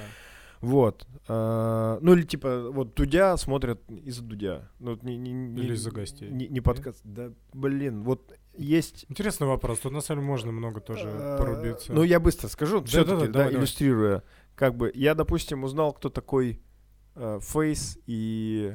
[0.60, 1.06] Вот.
[1.28, 4.68] А, ну или типа вот Дудя смотрят из-за Дудя.
[4.80, 6.28] Ну, вот не, не, не- Или из-за гостей.
[6.30, 7.00] Не, не подкаст.
[7.04, 9.06] Да, блин, вот есть...
[9.08, 9.78] Интересный вопрос.
[9.78, 11.92] Тут на самом деле можно много тоже а, порубиться.
[11.92, 13.54] Ну я быстро скажу, Да, все-таки, да, да, да, давай.
[13.54, 14.24] иллюстрируя.
[14.56, 16.60] Как бы я, допустим, узнал, кто такой
[17.14, 18.74] э, Фейс и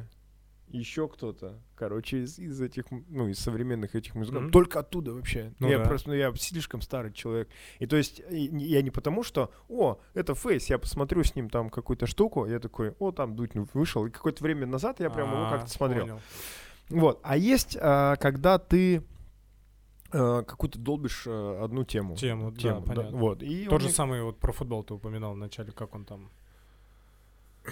[0.74, 4.44] еще кто-то, короче, из, из этих, ну, из современных этих музыкантов.
[4.44, 4.52] Мгм.
[4.52, 5.52] Только оттуда вообще.
[5.58, 5.84] Ну я да.
[5.84, 7.48] просто, ну, я слишком старый человек.
[7.78, 11.70] И то есть я не потому, что, о, это Фейс, я посмотрю с ним там
[11.70, 14.06] какую-то штуку, я такой, о, там Дудь вышел.
[14.06, 16.06] И какое-то время назад я прям его А, как-то смотрел.
[16.06, 16.20] понял.
[16.90, 17.20] Вот.
[17.22, 19.02] А есть, а, когда ты
[20.12, 22.16] а, какую-то долбишь а, одну тему.
[22.16, 23.16] Тему, да, понятно.
[23.16, 23.42] Вот.
[23.42, 26.30] И Тот же самый вот про футбол ты упоминал вначале, как он там...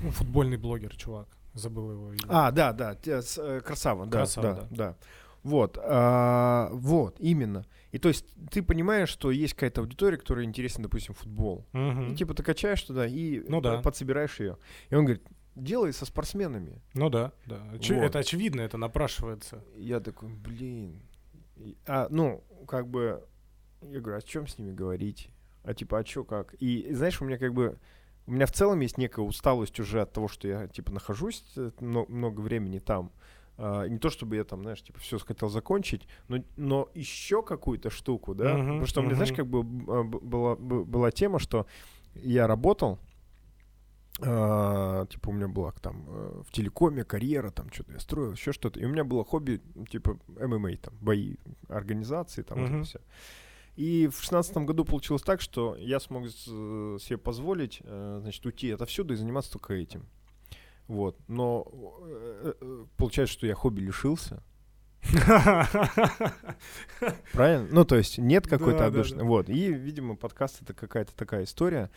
[0.00, 1.26] Ну, футбольный блогер, чувак.
[1.58, 2.20] Забыл его имя.
[2.28, 4.66] А, да, да, э, красава, да, Красава, да, да.
[4.70, 4.96] да.
[5.42, 7.64] Вот, а, вот, именно.
[7.92, 11.66] И то есть ты понимаешь, что есть какая-то аудитория, которая интересна, допустим, футбол.
[11.72, 12.12] Мгм.
[12.12, 13.80] И типа ты качаешь туда и Ну да.
[13.80, 14.58] подсобираешь ее.
[14.90, 15.22] И он говорит,
[15.54, 16.82] делай со спортсменами.
[16.94, 17.56] Ну да, да.
[17.72, 18.02] Очи- Вот.
[18.04, 19.64] Это очевидно, это напрашивается.
[19.76, 21.00] Я такой, блин.
[21.86, 23.24] А, ну, как бы,
[23.82, 25.30] я говорю, о чем с ними говорить?
[25.64, 26.54] А типа, а чё, как?
[26.60, 27.78] И знаешь, у меня как бы,
[28.28, 31.70] у меня в целом есть некая усталость уже от того, что я, типа, нахожусь э,
[31.80, 33.10] мно- много времени там.
[33.56, 37.88] А, не то, чтобы я там, знаешь, типа, все хотел закончить, но, но еще какую-то
[37.90, 38.54] штуку, да?
[38.54, 41.66] Мгм, Потому что у меня, знаешь, как бы а, была, была тема, что
[42.14, 42.98] я работал,
[44.20, 48.52] а, типа у меня была там э, в телекоме карьера, там что-то я строил, еще
[48.52, 48.78] что-то.
[48.80, 49.60] И у меня было хобби,
[49.90, 51.36] типа ММА, там, бои,
[51.68, 52.84] организации, там вот это Мгм.
[53.78, 58.72] И в шестнадцатом году получилось так, что я смог э, себе позволить, э, значит, уйти
[58.72, 60.08] отовсюду и заниматься только этим.
[60.88, 61.16] Вот.
[61.28, 61.64] Но
[62.02, 64.42] э, получается, что я хобби лишился.
[67.32, 67.68] Правильно?
[67.70, 69.18] Ну, то есть нет какой-то Да, да, отдушины.
[69.20, 69.24] да.
[69.24, 69.48] Вот.
[69.48, 71.88] И, видимо, подкаст это какая-то такая история.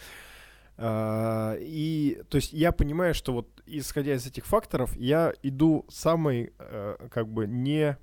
[0.77, 6.53] А, И, то есть, я понимаю, что вот исходя из этих факторов, я иду самой,
[6.59, 7.97] э, как бы, не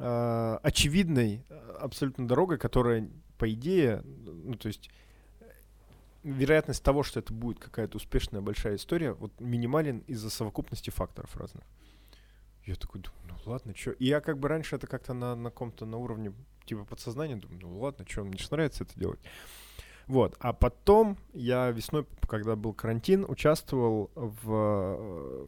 [0.00, 4.90] э, очевидной э, абсолютно дорогой, которая, по идее, ну, то есть,
[6.22, 11.64] вероятность того, что это будет какая-то успешная большая история, вот минимален из-за совокупности факторов разных.
[12.64, 13.92] Я такой думаю, ну ладно, что.
[13.92, 16.32] И я как бы раньше это как-то на, на каком-то на уровне
[16.66, 19.20] типа подсознания думаю, ну ладно, что, мне же нравится это делать.
[20.10, 25.46] Вот, а потом я весной, когда был карантин, участвовал в...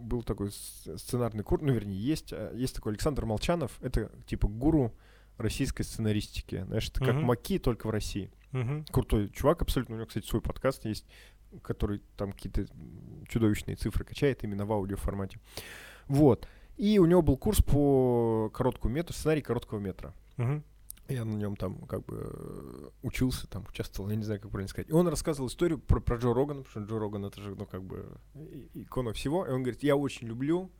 [0.00, 4.94] Был такой сценарный курс, ну, вернее, есть, э, есть такой Александр Молчанов, это типа гуру
[5.36, 6.64] российской сценаристики.
[6.64, 7.24] Знаешь, это как Мгм.
[7.26, 8.86] Маки, только в России Мгм.
[8.86, 9.96] крутой чувак абсолютно.
[9.96, 11.04] У него, кстати, свой подкаст есть,
[11.60, 12.64] который там какие-то
[13.28, 15.38] чудовищные цифры качает именно в аудиоформате.
[16.08, 16.48] Вот.
[16.78, 20.14] И у него был курс по короткому метру, сценарий короткого метра.
[20.38, 20.64] Мгм.
[21.08, 24.68] Я на нем там как бы э, учился, там участвовал, я не знаю, как правильно
[24.68, 24.88] сказать.
[24.88, 27.66] И он рассказывал историю про, про Джо Рогана, потому что Джо Роган это же, ну,
[27.66, 28.06] как бы
[28.74, 29.46] икона всего.
[29.46, 30.70] И он говорит, я очень люблю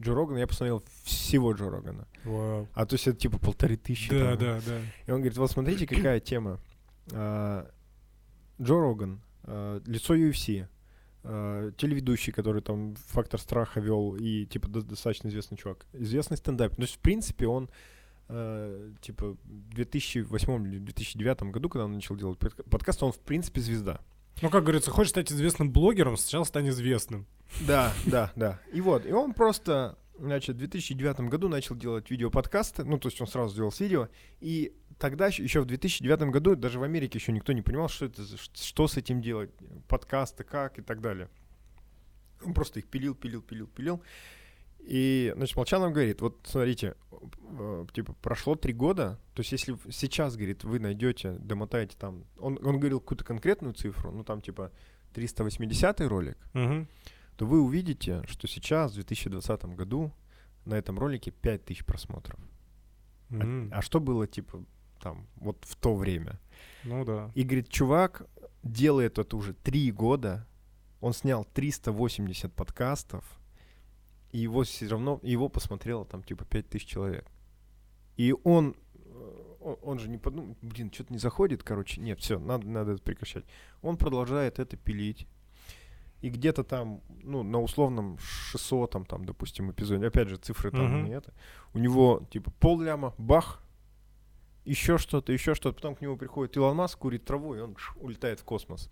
[0.00, 2.06] Джо Рогана, я посмотрел всего Джо Рогана.
[2.24, 2.68] Вау.
[2.74, 4.10] А то есть это типа полторы тысячи.
[4.10, 4.38] Да, там.
[4.38, 4.80] да, да.
[5.06, 6.60] И он говорит, вот смотрите, какая тема.
[7.12, 7.68] А,
[8.60, 10.66] Джо Роган, а, лицо UFC,
[11.24, 15.86] а, телеведущий, который там «Фактор страха» вел, и, типа, до- достаточно известный чувак.
[15.92, 16.74] Известный стендап.
[16.74, 17.70] То есть, в принципе, он,
[18.34, 23.18] а, типа, в 2008 или 2009 году, когда он начал делать подка- подкаст, он, в
[23.18, 24.00] принципе, звезда.
[24.40, 27.26] Ну, как говорится, хочешь стать известным блогером, сначала стань известным.
[27.66, 28.60] Да, да, да.
[28.72, 33.20] И вот, и он просто, значит, в 2009 году начал делать видеоподкасты, ну, то есть
[33.20, 34.08] он сразу сделал с видео,
[34.40, 38.22] и тогда еще, в 2009 году даже в Америке еще никто не понимал, что это,
[38.54, 39.50] что с этим делать,
[39.88, 41.28] подкасты, как и так далее.
[42.44, 44.02] Он просто их пилил, пилил, пилил, пилил.
[44.84, 50.36] И, значит, Молчанов говорит, вот смотрите, э, типа, прошло три года, то есть если сейчас,
[50.36, 54.72] говорит, вы найдете, домотаете там, он, он говорил какую-то конкретную цифру, ну, там, типа,
[55.14, 56.88] 380 ролик, Мгм.
[57.36, 60.12] то вы увидите, что сейчас, в 2020 году,
[60.64, 62.38] на этом ролике 5000 просмотров.
[63.30, 63.70] А- Мгм.
[63.72, 64.64] А, что было, типа,
[65.00, 66.40] там, вот в то время?
[66.84, 67.30] Ну да.
[67.34, 68.26] И, говорит, чувак
[68.64, 70.46] делает это уже три года,
[71.00, 73.24] он снял 380 подкастов,
[74.32, 77.26] и его все равно, его посмотрело там, типа, 5000 человек.
[78.16, 82.38] И он, э, он, он же не подумал, блин, что-то не заходит, короче, нет, все,
[82.38, 83.44] надо, надо это прекращать.
[83.82, 85.26] Он продолжает это пилить.
[86.22, 91.04] И где-то там, ну, на условном 600, там, допустим, эпизоде, опять же, цифры там Мгм.
[91.04, 91.34] не это,
[91.74, 93.60] у него, типа, пол ляма, бах,
[94.64, 98.38] еще что-то, еще что-то, потом к нему приходит Илон Маск, курит траву, и он улетает
[98.38, 98.88] в космос.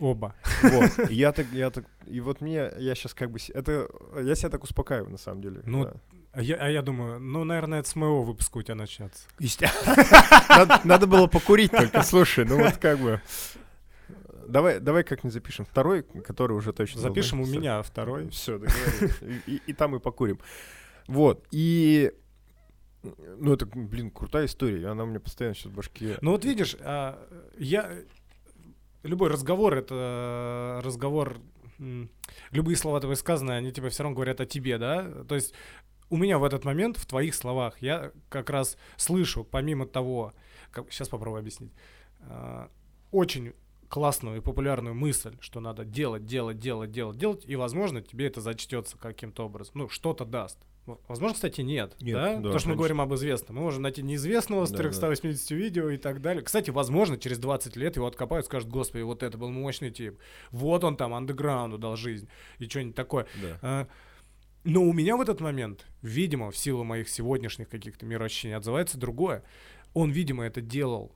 [0.00, 0.34] Оба.
[0.62, 1.10] Вот.
[1.10, 3.88] И я так, я так, и вот мне, я сейчас как бы, это,
[4.20, 5.60] я себя так успокаиваю, на самом деле.
[5.64, 5.94] Ну, да.
[6.32, 9.24] А я, а я думаю, ну, наверное, это с моего выпуска у тебя начнется.
[10.48, 13.20] надо, надо было покурить только, слушай, ну вот как бы.
[14.48, 17.00] Давай, давай как-нибудь запишем второй, который уже точно.
[17.00, 18.30] Запишем у меня второй.
[18.30, 19.42] Все, договорились.
[19.46, 20.40] И, и- и там и покурим.
[21.06, 21.46] Вот.
[21.50, 22.12] И
[23.02, 24.88] ну, это, блин, крутая история.
[24.88, 26.18] Она у меня постоянно сейчас в башке.
[26.20, 27.18] Ну вот видишь, а,
[27.58, 27.90] я
[29.02, 31.38] любой разговор это разговор.
[31.78, 32.10] м,
[32.50, 35.24] Любые слова твои сказанные, они тебе все равно говорят о тебе, да?
[35.24, 35.54] То есть
[36.10, 40.32] у меня в этот момент в твоих словах я как раз слышу, помимо того,
[40.70, 41.72] как, сейчас попробую объяснить,
[42.20, 42.68] а,
[43.12, 43.54] очень
[43.88, 48.40] классную и популярную мысль, что надо делать, делать, делать, делать, делать, и, возможно, тебе это
[48.40, 49.72] зачтется каким-то образом.
[49.76, 50.58] Ну, что-то даст.
[50.86, 51.94] Возможно, кстати, нет.
[52.00, 52.34] Нет, да?
[52.34, 53.56] да, Потому что мы говорим об известном.
[53.56, 54.82] Мы можем найти неизвестного с Да, да.
[54.84, 56.42] 380 видео и так далее.
[56.42, 60.18] Кстати, возможно, через 20 лет его откопают, скажут, господи, вот это был мощный тип.
[60.50, 62.28] Вот он там андеграунду дал жизнь.
[62.58, 63.26] И что-нибудь такое.
[63.40, 63.58] Да.
[63.62, 63.86] А,
[64.64, 69.42] Но у меня в этот момент, видимо, в силу моих сегодняшних каких-то мироощущений, отзывается другое.
[69.94, 71.12] Он, видимо, это делал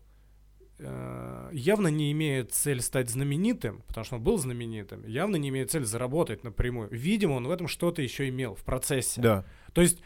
[0.79, 5.85] явно не имеет цель стать знаменитым, потому что он был знаменитым, явно не имеет цель
[5.85, 6.89] заработать напрямую.
[6.91, 9.21] Видимо, он в этом что-то еще имел в процессе.
[9.21, 9.45] Да.
[9.73, 10.03] То есть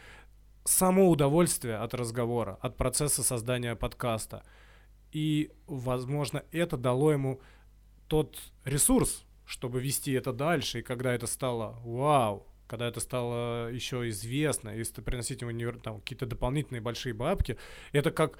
[0.65, 4.43] само удовольствие от разговора, от процесса создания подкаста.
[5.11, 7.41] И, возможно, это дало ему
[8.07, 10.79] тот ресурс, чтобы вести это дальше.
[10.79, 16.27] И когда это стало вау, когда это стало еще известно, если приносить ему там, какие-то
[16.27, 17.57] дополнительные большие бабки,
[17.91, 18.37] это как,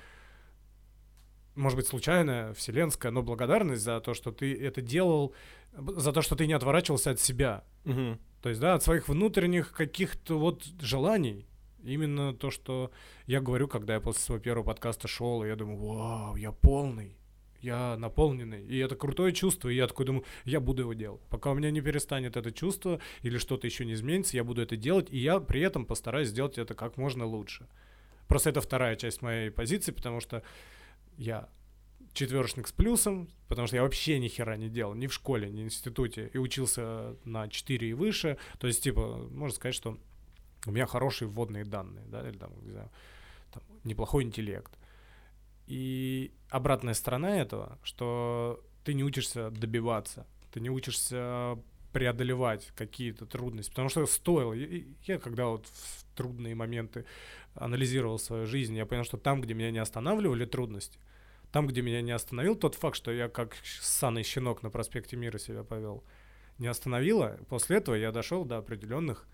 [1.59, 5.33] может быть, случайная, вселенская, но благодарность за то, что ты это делал,
[5.73, 7.63] за то, что ты не отворачивался от себя.
[7.85, 8.17] Угу.
[8.41, 11.45] То есть, да, от своих внутренних каких-то вот желаний.
[11.83, 12.91] Именно то, что
[13.25, 17.17] я говорю, когда я после своего первого подкаста шел, и я думаю, вау, я полный,
[17.61, 21.21] я наполненный, и это крутое чувство, и я такой думаю, я буду его делать.
[21.29, 24.75] Пока у меня не перестанет это чувство или что-то еще не изменится, я буду это
[24.75, 27.67] делать, и я при этом постараюсь сделать это как можно лучше.
[28.27, 30.43] Просто это вторая часть моей позиции, потому что
[31.19, 31.49] я
[32.13, 35.61] четверочник с плюсом, потому что я вообще ни хера не делал, ни в школе, ни
[35.63, 38.37] в институте, и учился на 4 и выше.
[38.57, 39.97] То есть, типа, можно сказать, что
[40.65, 42.89] у меня хорошие вводные данные, да, или там, не знаю,
[43.51, 44.71] там, неплохой интеллект.
[45.67, 51.59] И обратная сторона этого, что ты не учишься добиваться, ты не учишься
[51.91, 54.53] преодолевать какие-то трудности, потому что стоило.
[54.53, 57.05] Я, я когда вот в трудные моменты
[57.55, 60.99] анализировал свою жизнь, я понял, что там, где меня не останавливали трудности,
[61.51, 65.37] там, где меня не остановил тот факт, что я как ссаный щенок на проспекте Мира
[65.37, 66.03] себя повел,
[66.57, 69.27] не остановило, после этого я дошел до определенных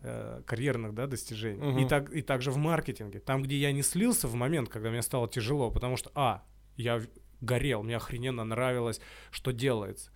[0.00, 1.62] э, карьерных да, достижений.
[1.62, 1.78] Угу.
[1.80, 3.20] И, так, и также в маркетинге.
[3.20, 6.42] Там, где я не слился в момент, когда мне стало тяжело, потому что, а,
[6.76, 7.02] я
[7.40, 9.00] горел, мне охрененно нравилось,
[9.30, 10.10] что делается.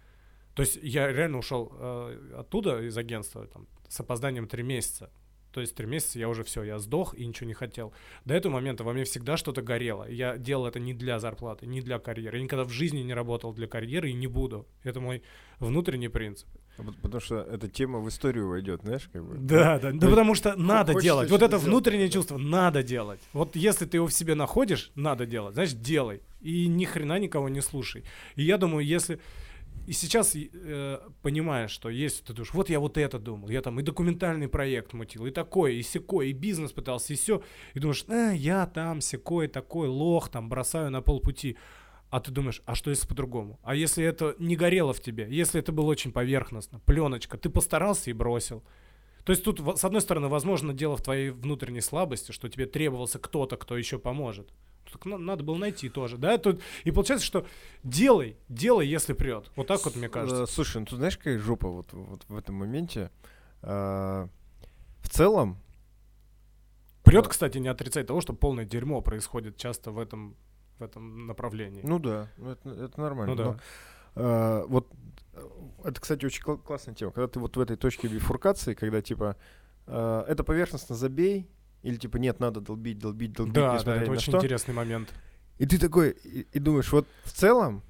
[0.54, 5.10] То есть я реально ушел э, оттуда, из агентства, там, с опозданием три месяца.
[5.56, 7.94] То есть три месяца я уже все, я сдох и ничего не хотел.
[8.26, 10.06] До этого момента во мне всегда что-то горело.
[10.06, 12.36] Я делал это не для зарплаты, не для карьеры.
[12.36, 14.66] Я никогда в жизни не работал для карьеры и не буду.
[14.84, 15.22] Это мой
[15.58, 16.46] внутренний принцип.
[16.76, 19.38] А потому что эта тема в историю войдет, знаешь, как бы.
[19.38, 21.30] Да, да, да, потому что надо делать.
[21.30, 23.20] Вот это внутреннее чувство надо делать.
[23.32, 25.54] Вот если ты его в себе находишь, надо делать.
[25.54, 26.20] Знаешь, делай.
[26.42, 28.04] И ни хрена никого не слушай.
[28.34, 29.20] И я думаю, если
[29.86, 33.78] и сейчас э, понимаешь, что есть, ты думаешь, вот я вот это думал, я там
[33.78, 37.42] и документальный проект мутил, и такое, и секой, и бизнес пытался, и все.
[37.74, 41.56] И думаешь, э, я там секой, такой, лох, там, бросаю на полпути.
[42.10, 43.58] А ты думаешь, а что если по-другому?
[43.62, 45.26] А если это не горело в тебе?
[45.28, 48.64] Если это было очень поверхностно, пленочка, ты постарался и бросил.
[49.24, 53.18] То есть тут, с одной стороны, возможно, дело в твоей внутренней слабости, что тебе требовался
[53.18, 54.52] кто-то, кто еще поможет.
[54.92, 56.38] Так надо было найти тоже, да?
[56.38, 57.46] Тут, и получается, что
[57.82, 59.50] делай, делай, если прет.
[59.56, 60.44] Вот так вот, мне кажется.
[60.44, 63.10] Э, слушай, ну тут знаешь, какая жопа вот, вот в этом моменте?
[63.62, 64.28] А,
[65.00, 65.58] в целом...
[67.02, 70.36] Прет, кстати, не отрицать того, что полное дерьмо происходит часто в этом,
[70.78, 71.82] в этом направлении.
[71.84, 73.34] Ну да, ну это, это нормально.
[73.34, 73.44] Ну да.
[73.44, 73.56] Но,
[74.16, 74.88] а, вот
[75.84, 77.12] это, кстати, очень кл- классная тема.
[77.12, 79.36] Когда ты вот в этой точке бифуркации, когда типа
[79.86, 81.48] э, это поверхностно забей,
[81.86, 83.54] или типа нет, надо долбить, долбить, долбить.
[83.54, 84.38] Да, да, это очень что.
[84.38, 85.14] интересный момент.
[85.58, 87.82] И ты такой, и, и думаешь, вот в целом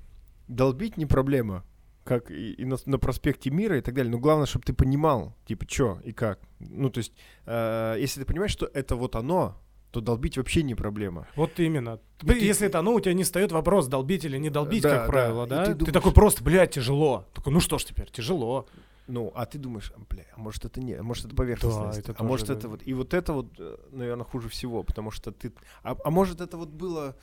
[0.48, 1.64] долбить не проблема,
[2.04, 4.12] как и, и на, на проспекте Мира и так далее.
[4.12, 6.40] Но главное, чтобы ты понимал, типа, что и как.
[6.60, 7.14] Ну, то есть,
[7.46, 9.56] э, если ты понимаешь, что это вот оно,
[9.92, 11.26] то долбить вообще не проблема.
[11.34, 11.98] Вот именно.
[12.22, 12.66] И Если ты...
[12.66, 15.56] это оно, у тебя не встает вопрос, долбить или не долбить, да, как правило, да?
[15.56, 15.64] да?
[15.64, 15.86] Ты, думаешь...
[15.86, 17.24] ты такой просто, блядь, тяжело.
[17.34, 18.68] Такой, ну что ж теперь, тяжело.
[19.08, 22.20] Ну, а ты думаешь, бля, а может это не, а может это поверхностность, да, это
[22.20, 22.54] а может да.
[22.54, 25.52] это вот, и вот это вот, э, наверное, хуже всего, потому что ты,
[25.84, 27.16] а, а может это вот было,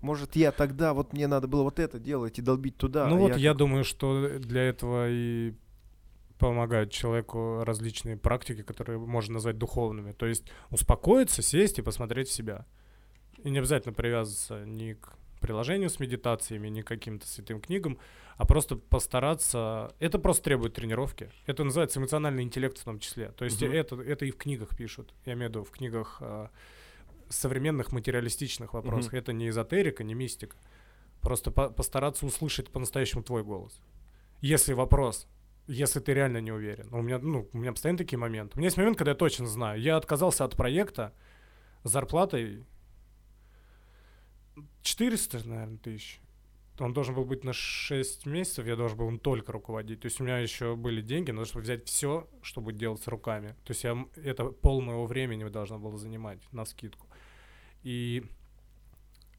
[0.00, 3.06] может я тогда, вот мне надо было вот это делать и долбить туда.
[3.06, 3.58] Ну а вот я, я как...
[3.58, 5.54] думаю, что для этого и
[6.38, 10.12] помогают человеку различные практики, которые можно назвать духовными.
[10.12, 12.66] То есть успокоиться, сесть и посмотреть в себя.
[13.42, 17.98] И не обязательно привязываться ни к приложению с медитациями, к каким-то святым книгам,
[18.36, 19.94] а просто постараться.
[19.98, 21.30] Это просто требует тренировки.
[21.46, 23.30] Это называется эмоциональный интеллект в том числе.
[23.32, 23.72] То есть угу.
[23.72, 25.14] это, это и в книгах пишут.
[25.24, 26.48] Я имею в виду в книгах э,
[27.28, 29.12] современных материалистичных вопросах.
[29.12, 29.18] Угу.
[29.18, 30.56] Это не эзотерика, не мистика.
[31.20, 33.80] Просто по постараться услышать по-настоящему твой голос.
[34.42, 35.26] Если вопрос,
[35.66, 36.88] если ты реально не уверен.
[36.92, 38.52] У меня, ну, у меня постоянно такие моменты.
[38.54, 39.80] У меня есть момент, когда я точно знаю.
[39.80, 41.12] Я отказался от проекта
[41.82, 42.64] зарплатой
[44.82, 46.20] 400, наверное, тысяч
[46.80, 50.00] он должен был быть на 6 месяцев, я должен был им только руководить.
[50.00, 53.54] То есть у меня еще были деньги, но чтобы взять все, чтобы делать с руками.
[53.64, 57.06] То есть я, это пол моего времени должно было занимать на скидку.
[57.82, 58.24] И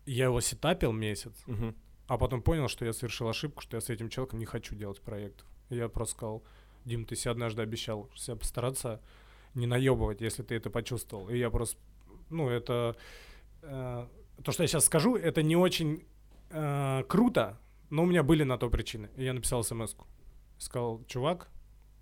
[0.05, 1.75] я его сетапил месяц, угу.
[2.07, 5.01] а потом понял, что я совершил ошибку, что я с этим человеком не хочу делать
[5.01, 5.45] проектов.
[5.69, 6.43] Я просто сказал,
[6.85, 9.01] Дим, ты себе однажды обещал себя постараться
[9.53, 11.29] не наебывать, если ты это почувствовал.
[11.29, 11.77] И я просто,
[12.29, 12.95] ну, это...
[13.61, 14.07] Э,
[14.43, 16.05] то, что я сейчас скажу, это не очень
[16.49, 17.59] э, круто,
[17.89, 19.09] но у меня были на то причины.
[19.17, 20.05] И я написал смс -ку.
[20.57, 21.49] Сказал, чувак,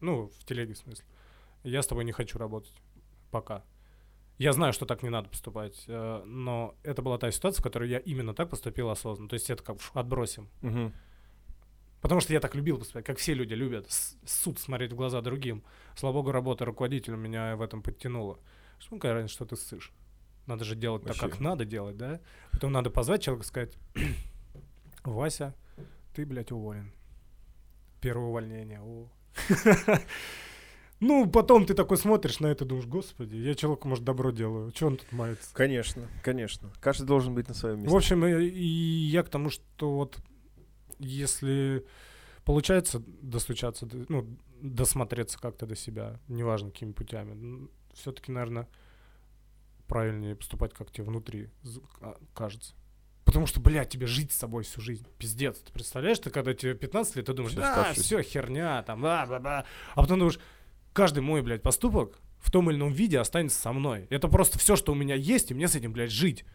[0.01, 1.05] ну, в телеге в смысле,
[1.63, 2.81] я с тобой не хочу работать.
[3.31, 3.63] Пока.
[4.38, 7.89] Я знаю, что так не надо поступать, э, но это была та ситуация, в которой
[7.89, 9.29] я именно так поступил осознанно.
[9.29, 10.49] То есть это как отбросим.
[10.61, 10.91] Угу.
[12.01, 13.88] Потому что я так любил поступать, как все люди любят,
[14.25, 15.63] суд смотреть в глаза другим.
[15.95, 18.38] Слава богу, работа руководителем меня в этом подтянула.
[18.77, 19.91] Что какая разница, что ты ссышь?
[20.48, 21.22] Надо же делать Вообще.
[21.22, 22.20] так, как надо делать, да?
[22.52, 23.78] Потом надо позвать человека и сказать,
[25.04, 25.56] Вася,
[26.14, 26.91] ты, блядь, уволен.
[28.02, 28.82] Первое увольнение.
[28.82, 29.10] О.
[31.02, 34.72] Ну, потом ты такой смотришь на это, думаешь, господи, я человеку, может, добро делаю.
[34.72, 35.54] Че он тут мается?
[35.54, 36.72] Конечно, конечно.
[36.80, 37.91] Каждый должен быть на своем месте.
[37.91, 40.18] В общем, и, и я к тому, что вот
[40.98, 41.86] если
[42.46, 44.26] получается достучаться, ну,
[44.62, 48.68] досмотреться как-то до себя, неважно какими путями, все-таки, наверное,
[49.88, 51.49] правильнее поступать, как тебе внутри
[52.01, 52.73] а, кажется.
[53.25, 55.07] Потому что, блядь, тебе жить с собой всю жизнь.
[55.17, 55.57] Пиздец.
[55.57, 59.39] Ты представляешь, ты когда тебе 15 лет, ты думаешь, да, все херня, там, бла, бла,
[59.39, 59.65] бла.
[59.95, 60.39] А потом думаешь,
[60.93, 64.05] каждый мой, блядь, поступок в том или ином виде останется со мной.
[64.11, 66.45] Это просто все, что у меня есть, и мне с этим, блядь, жить.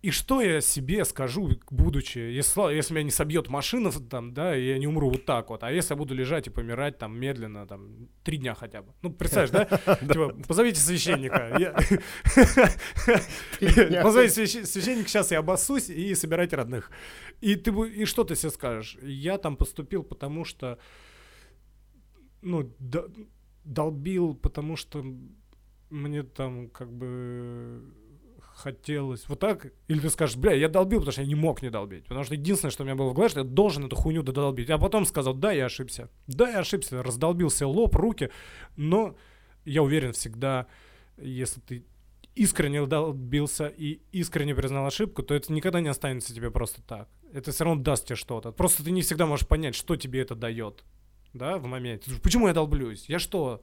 [0.00, 4.68] И что я себе скажу, будучи, если, если меня не собьет машина, там, да, и
[4.68, 7.66] я не умру вот так вот, а если я буду лежать и помирать там медленно,
[7.66, 8.94] там, три дня хотя бы.
[9.02, 9.96] Ну, представляешь, да?
[9.96, 11.50] Типа, позовите священника.
[14.02, 16.92] Позовите священника, сейчас я обоссусь и собирайте родных.
[17.40, 18.98] И ты и что ты себе скажешь?
[19.02, 20.78] Я там поступил, потому что,
[22.40, 22.72] ну,
[23.64, 25.04] долбил, потому что
[25.90, 27.82] мне там как бы
[28.58, 29.28] хотелось.
[29.28, 29.68] Вот так?
[29.86, 32.04] Или ты скажешь, бля, я долбил, потому что я не мог не долбить.
[32.04, 34.70] Потому что единственное, что у меня было в голове, что я должен эту хуйню додолбить.
[34.70, 36.10] А потом сказал, да, я ошибся.
[36.26, 37.02] Да, я ошибся.
[37.02, 38.30] Раздолбился лоб, руки.
[38.76, 39.16] Но
[39.64, 40.66] я уверен всегда,
[41.16, 41.84] если ты
[42.34, 47.08] искренне долбился и искренне признал ошибку, то это никогда не останется тебе просто так.
[47.32, 48.52] Это все равно даст тебе что-то.
[48.52, 50.84] Просто ты не всегда можешь понять, что тебе это дает.
[51.34, 52.10] Да, в моменте.
[52.22, 53.08] Почему я долблюсь?
[53.08, 53.60] Я что,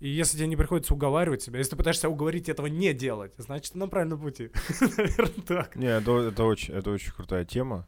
[0.00, 3.72] и если тебе не приходится уговаривать себя, если ты пытаешься уговорить этого не делать, значит,
[3.72, 4.50] ты на правильном пути.
[4.80, 5.76] Наверное, так.
[5.76, 7.86] Не, это, это, очень, это очень крутая тема.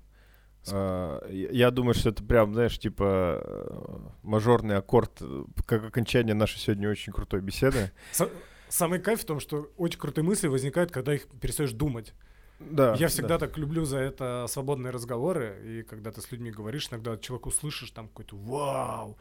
[0.67, 6.59] Uh, я думаю, что это прям, знаешь, типа э, мажорный аккорд, э, как окончание нашей
[6.59, 7.93] сегодня очень крутой беседы.
[8.69, 12.15] Самый кайф в том, что очень крутые мысли возникают, когда их перестаешь думать.
[12.59, 12.95] Да.
[12.99, 13.47] Я всегда да.
[13.47, 17.91] так люблю за это свободные разговоры, и когда ты с людьми говоришь, иногда человек услышишь
[17.91, 19.19] там какой-то вау,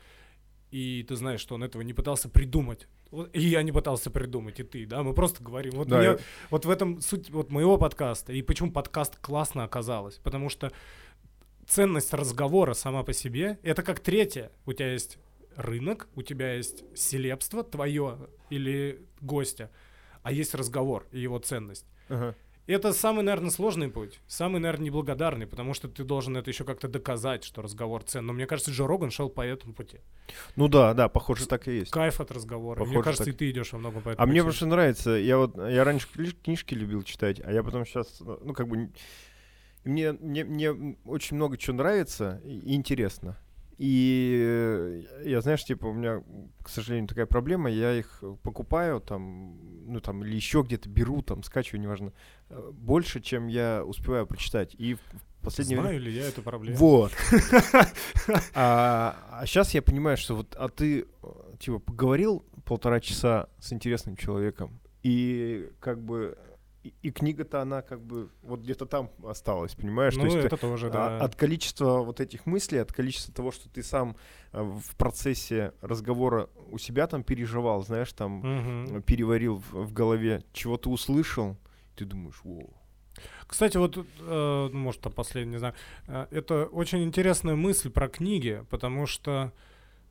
[0.72, 2.88] и ты знаешь, что он этого не пытался придумать.
[3.34, 5.74] И я не пытался придумать, и ты, да, мы просто говорим.
[5.76, 6.18] Вот, да, мне, я...
[6.50, 10.72] вот в этом суть вот моего подкаста, и почему подкаст классно оказалось, потому что
[11.68, 14.52] ценность разговора сама по себе, это как третье.
[14.66, 15.18] У тебя есть
[15.56, 18.18] рынок, у тебя есть селебство твое
[18.50, 19.72] или гостя,
[20.24, 21.86] а есть разговор и его ценность.
[22.10, 22.36] Ага.
[22.68, 26.88] Это самый, наверное, сложный путь, самый, наверное, неблагодарный, потому что ты должен это еще как-то
[26.88, 28.26] доказать, что разговор цен.
[28.26, 30.00] Но мне кажется, Джо Роган шел по этому пути.
[30.56, 31.92] Ну да, да, похоже, так и есть.
[31.92, 32.80] Кайф от разговора.
[32.80, 33.34] Похоже, мне кажется, так...
[33.36, 34.32] и ты идешь во многом по этому А пути.
[34.32, 35.12] мне просто нравится.
[35.12, 36.08] Я вот я раньше
[36.44, 38.90] книжки любил читать, а я потом сейчас, ну, как бы.
[39.84, 43.38] Мне, мне, мне очень много чего нравится и интересно.
[43.78, 46.24] И э, я, знаешь, типа, у меня,
[46.64, 51.44] к сожалению, такая проблема, я их покупаю там, ну там, или еще где-то беру, там,
[51.44, 52.14] скачиваю, неважно,
[52.50, 54.74] э, больше, чем я успеваю прочитать.
[54.78, 55.00] И в
[55.42, 56.12] последнее Знаю время...
[56.12, 56.78] ли я эту проблему?
[56.78, 57.12] Вот.
[58.54, 61.28] а, а сейчас я понимаю, что вот, а ты, э,
[61.60, 66.38] типа, поговорил полтора часа с интересным человеком, и как бы
[67.02, 70.16] и, книга-то она как бы вот где-то там осталась, понимаешь?
[70.16, 71.18] Ну, То есть это тоже, да.
[71.18, 74.16] От количества вот этих мыслей, от количества того, что ты сам
[74.52, 79.02] э, в процессе разговора у себя там переживал, знаешь, там угу.
[79.02, 81.58] переварил в, в голове, чего ты услышал,
[81.96, 82.74] ты думаешь, воу.
[83.48, 85.76] Кстати, вот, э, может, последний, не знаю,
[86.08, 89.52] э, это очень интересная мысль про книги, потому что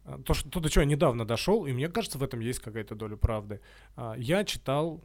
[0.04, 2.60] э, то, что, то, до чего я недавно дошел, и мне кажется, в этом есть
[2.60, 3.60] какая-то доля правды.
[4.16, 5.02] Я читал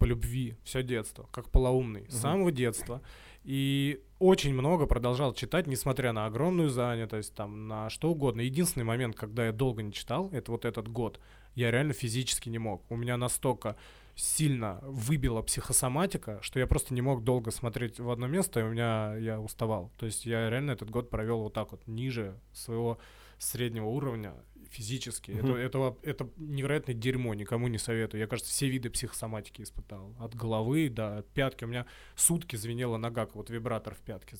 [0.00, 3.02] по любви все детство, как полоумный, с самого детства.
[3.44, 8.40] И очень много продолжал читать, несмотря на огромную занятость, там, на что угодно.
[8.40, 11.20] Единственный момент, когда я долго не читал, это вот этот год.
[11.54, 12.82] Я реально физически не мог.
[12.90, 13.76] У меня настолько
[14.14, 18.70] сильно выбила психосоматика, что я просто не мог долго смотреть в одно место, и у
[18.70, 19.92] меня я уставал.
[19.98, 22.98] То есть я реально этот год провел вот так вот, ниже своего
[23.38, 24.34] среднего уровня
[24.70, 25.32] физически.
[25.32, 25.56] Mm-hmm.
[25.56, 28.20] Это, это, это невероятное дерьмо, никому не советую.
[28.20, 30.14] Я, кажется, все виды психосоматики испытал.
[30.18, 31.64] От головы до пятки.
[31.64, 34.36] У меня сутки звенела нога, как вот вибратор в пятке.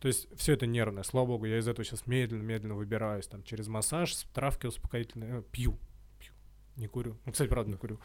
[0.00, 1.02] То есть все это нервное.
[1.02, 3.26] Слава богу, я из этого сейчас медленно-медленно выбираюсь.
[3.26, 5.40] Там через массаж, травки успокоительные.
[5.40, 5.78] Э, пью.
[6.18, 6.32] пью.
[6.76, 7.18] Не курю.
[7.24, 7.98] Ну, кстати, правда, не курю.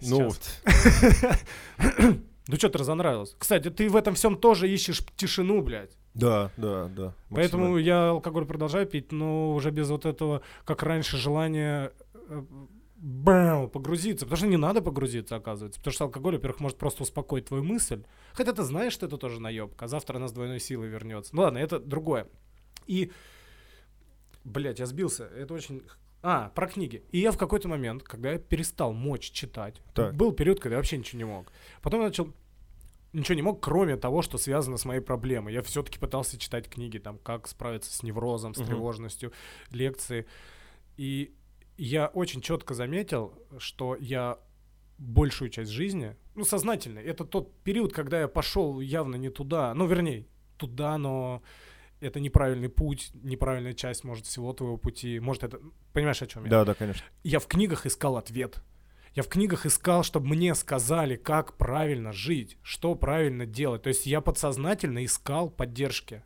[0.00, 0.40] Ну вот.
[2.50, 3.36] Ну что ты разонравилось?
[3.38, 5.94] Кстати, ты в этом всем тоже ищешь тишину, блядь.
[6.18, 7.14] Да, да, да.
[7.30, 11.92] Поэтому я алкоголь продолжаю пить, но уже без вот этого, как раньше, желания
[12.28, 12.42] э,
[12.96, 14.26] бэм, погрузиться.
[14.26, 15.78] Потому что не надо погрузиться, оказывается.
[15.80, 18.02] Потому что алкоголь, во-первых, может просто успокоить твою мысль.
[18.32, 21.34] Хотя ты знаешь, что это тоже наебка, а завтра она с двойной силой вернется.
[21.34, 22.26] Ну ладно, это другое.
[22.86, 23.12] И,
[24.44, 25.24] блядь, я сбился.
[25.24, 25.82] Это очень
[26.22, 27.04] а, про книги.
[27.12, 30.14] И я в какой-то момент, когда я перестал мочь читать, так.
[30.14, 31.52] был период, когда я вообще ничего не мог.
[31.80, 32.32] Потом я начал
[33.12, 35.52] ничего не мог, кроме того, что связано с моей проблемой.
[35.52, 38.66] Я все-таки пытался читать книги, там, как справиться с неврозом, с uh-huh.
[38.66, 39.32] тревожностью,
[39.70, 40.26] лекции.
[40.96, 41.34] И
[41.76, 44.38] я очень четко заметил, что я
[44.98, 49.86] большую часть жизни, ну, сознательно, это тот период, когда я пошел явно не туда, ну,
[49.86, 51.42] вернее, туда, но
[52.00, 55.18] это неправильный путь, неправильная часть, может, всего твоего пути.
[55.20, 55.60] Может, это...
[55.92, 56.50] Понимаешь, о чем я?
[56.50, 57.04] Да, да, конечно.
[57.24, 58.62] Я в книгах искал ответ.
[59.18, 63.82] Я в книгах искал, чтобы мне сказали, как правильно жить, что правильно делать.
[63.82, 66.22] То есть я подсознательно искал поддержки.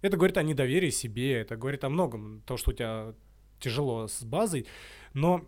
[0.00, 2.40] Это говорит о недоверии себе, это говорит о многом.
[2.46, 3.14] То, что у тебя
[3.58, 4.68] тяжело с базой.
[5.12, 5.44] Но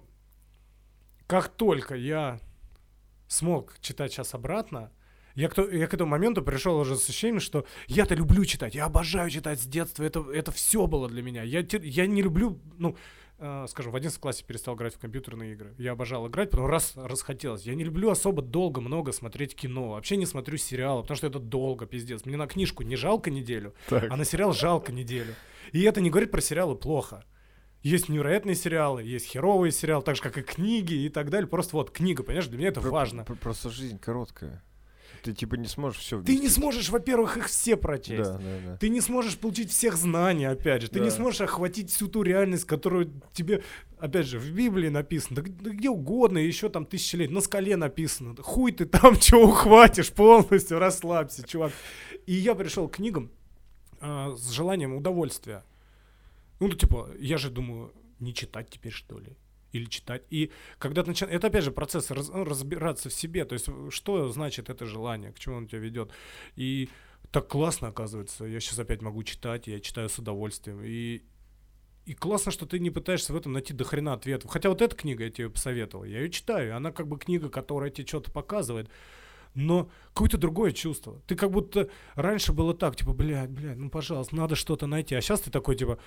[1.29, 2.41] как только я
[3.29, 4.91] смог читать сейчас обратно,
[5.37, 8.87] я к, я к этому моменту пришел уже с ощущением, что я-то люблю читать, я
[8.87, 11.45] обожаю читать с детства, это, это все было для меня.
[11.45, 12.97] Я, я не люблю, ну,
[13.39, 15.75] скажем, в 11 классе перестал играть в компьютерные игры.
[15.79, 17.65] Я обожал играть, потом раз расхотелось.
[17.65, 19.91] Я не люблю особо долго, много смотреть кино.
[19.91, 22.25] Вообще не смотрю сериалы, потому что это долго, пиздец.
[22.25, 24.11] Мне на книжку не жалко неделю, так.
[24.11, 25.35] а на сериал жалко неделю.
[25.73, 27.25] И это не говорит про сериалы плохо.
[27.83, 31.47] Есть невероятные сериалы, есть херовые сериалы, так же, как и книги и так далее.
[31.47, 33.25] Просто вот книга, понимаешь, для меня это про, важно.
[33.25, 34.63] Просто жизнь короткая.
[35.23, 38.31] Ты типа не сможешь все Ты не сможешь, во-первых, их все прочесть.
[38.31, 38.77] Да, да, да.
[38.77, 40.89] Ты не сможешь получить всех знаний, опять же.
[40.89, 41.05] Ты да.
[41.05, 43.63] не сможешь охватить всю ту реальность, которую тебе,
[43.99, 45.43] опять же, в Библии написано.
[45.43, 47.31] Да, да где угодно, еще там тысячи лет.
[47.31, 48.35] На скале написано.
[48.43, 51.73] Хуй ты там что ухватишь полностью, расслабься, чувак.
[52.27, 53.31] И я пришел к книгам
[54.01, 55.65] э, с желанием удовольствия.
[56.61, 59.37] Ну, типа, я же думаю, не читать теперь, что ли?
[59.73, 60.23] Или читать.
[60.31, 61.37] И когда ты начинаешь...
[61.37, 63.45] Это, опять же, процесс раз, ну, разбираться в себе.
[63.45, 66.11] То есть, что значит это желание, к чему он тебя ведет.
[66.57, 66.89] И
[67.31, 68.45] так классно, оказывается.
[68.45, 70.81] Я сейчас опять могу читать, я читаю с удовольствием.
[70.83, 71.23] И,
[72.05, 74.51] и классно, что ты не пытаешься в этом найти до хрена ответов.
[74.51, 76.77] Хотя вот эта книга я тебе посоветовал, я ее читаю.
[76.77, 78.89] Она как бы книга, которая тебе что-то показывает.
[79.55, 81.23] Но какое-то другое чувство.
[81.27, 85.15] Ты как будто раньше было так, типа, блядь, блядь, ну пожалуйста, надо что-то найти.
[85.15, 85.99] А сейчас ты такой, типа,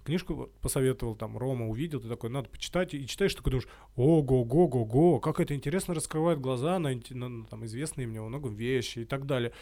[0.00, 5.40] книжку посоветовал, там, Рома увидел, ты такой, надо почитать, и читаешь, такой думаешь, ого-го-го-го, как
[5.40, 9.52] это интересно раскрывает глаза на, на там, известные мне много вещи и так далее.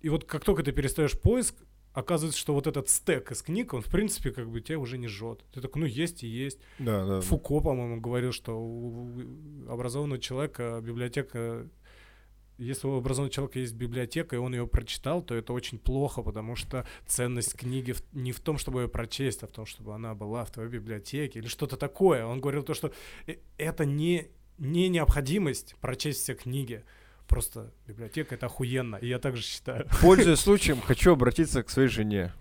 [0.00, 1.54] И вот как только ты перестаешь поиск,
[1.92, 5.08] оказывается, что вот этот стек из книг, он, в принципе, как бы тебя уже не
[5.08, 5.44] жжет.
[5.52, 6.58] Ты такой, ну, есть и есть.
[6.78, 9.10] Да, да, Фуко, по-моему, говорил, что у
[9.68, 11.68] образованного человека библиотека
[12.58, 16.56] если у образованного человека есть библиотека, и он ее прочитал, то это очень плохо, потому
[16.56, 20.14] что ценность книги в, не в том, чтобы ее прочесть, а в том, чтобы она
[20.14, 22.26] была в твоей библиотеке или что-то такое.
[22.26, 22.92] Он говорил то, что
[23.26, 24.28] э, это не,
[24.58, 26.84] не необходимость прочесть все книги.
[27.28, 29.86] Просто библиотека— это охуенно, и я также считаю.
[30.00, 32.32] Пользуясь случаем, хочу обратиться к своей жене.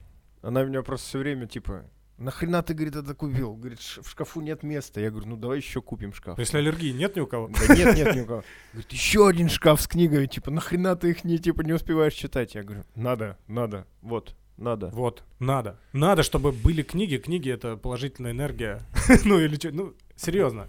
[0.41, 1.85] Она меня просто все время, типа,
[2.17, 3.53] Нахрена ты, говорит, это купил?
[3.53, 4.99] Говорит, в шкафу нет места.
[4.99, 6.39] Я говорю, ну давай еще купим шкаф.
[6.39, 7.47] Если аллергии нет ни у кого?
[7.49, 8.43] Да нет, нет ни у кого.
[8.73, 10.25] Говорит, еще один шкаф с книгами.
[10.25, 12.55] Типа, нахрена ты их не, типа, не успеваешь читать?
[12.55, 14.89] Я говорю, надо, надо, вот, надо.
[14.89, 15.79] Вот, надо.
[15.93, 17.17] Надо, чтобы были книги.
[17.17, 18.81] Книги— это положительная энергия.
[19.25, 20.67] ну, или что, ну, серьезно.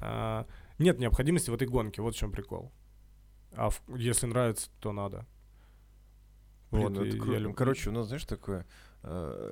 [0.00, 0.46] А,
[0.78, 2.72] нет необходимости в этой гонке, вот в чем прикол.
[3.52, 5.26] А если нравится, то надо.
[6.70, 7.52] Блин, вот, ну, это круто.
[7.52, 8.64] Короче, у нас, знаешь, такое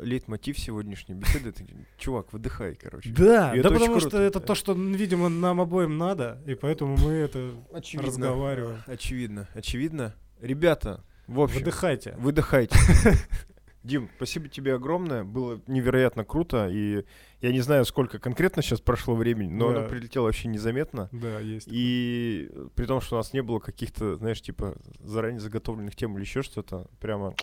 [0.00, 1.50] лейтмотив сегодняшней беседы.
[1.50, 1.62] Это,
[1.96, 3.10] чувак, выдыхай, короче.
[3.10, 4.08] Да, и да потому круто.
[4.08, 8.82] что это то, что, видимо, нам обоим надо, и поэтому мы это очевидно, разговариваем.
[8.86, 10.14] Очевидно, очевидно.
[10.40, 11.58] Ребята, в общем...
[11.58, 12.14] Выдыхайте.
[12.18, 12.76] Выдыхайте.
[13.84, 15.24] Дим, спасибо тебе огромное.
[15.24, 16.68] Было невероятно круто.
[16.70, 17.04] И
[17.42, 19.80] я не знаю, сколько конкретно сейчас прошло времени, но да.
[19.80, 21.10] оно прилетело вообще незаметно.
[21.12, 21.68] Да, есть.
[21.70, 26.24] И при том, что у нас не было каких-то, знаешь, типа заранее заготовленных тем или
[26.24, 27.34] еще что-то, прямо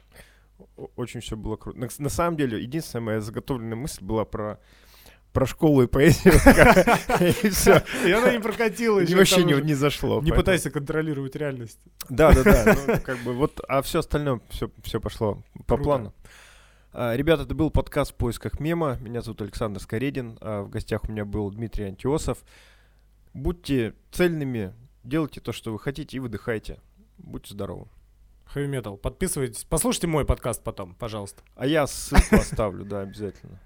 [0.95, 1.79] очень все было круто.
[1.79, 4.59] На, на самом деле, единственная моя заготовленная мысль была про
[5.33, 6.33] про школу и поэзию.
[7.43, 7.83] И все.
[8.05, 9.15] И она не прокатила еще.
[9.15, 10.21] Вообще не зашло.
[10.21, 11.79] Не пытайся контролировать реальность.
[12.09, 12.77] Да, да, да.
[12.87, 16.13] Ну, как бы вот, а все остальное все пошло по плану.
[16.93, 18.97] А, ребята, это был подкаст в поисках мема.
[18.99, 20.37] Меня зовут Александр Скоредин.
[20.41, 22.39] А в гостях у меня был Дмитрий Антиосов.
[23.33, 24.73] Будьте цельными,
[25.05, 26.79] делайте то, что вы хотите, и выдыхайте.
[27.17, 27.87] Будьте здоровы.
[28.53, 28.97] Хэви метал.
[28.97, 29.63] Подписывайтесь.
[29.63, 31.41] Послушайте мой подкаст потом, пожалуйста.
[31.55, 33.59] А я ссылку оставлю, да, обязательно.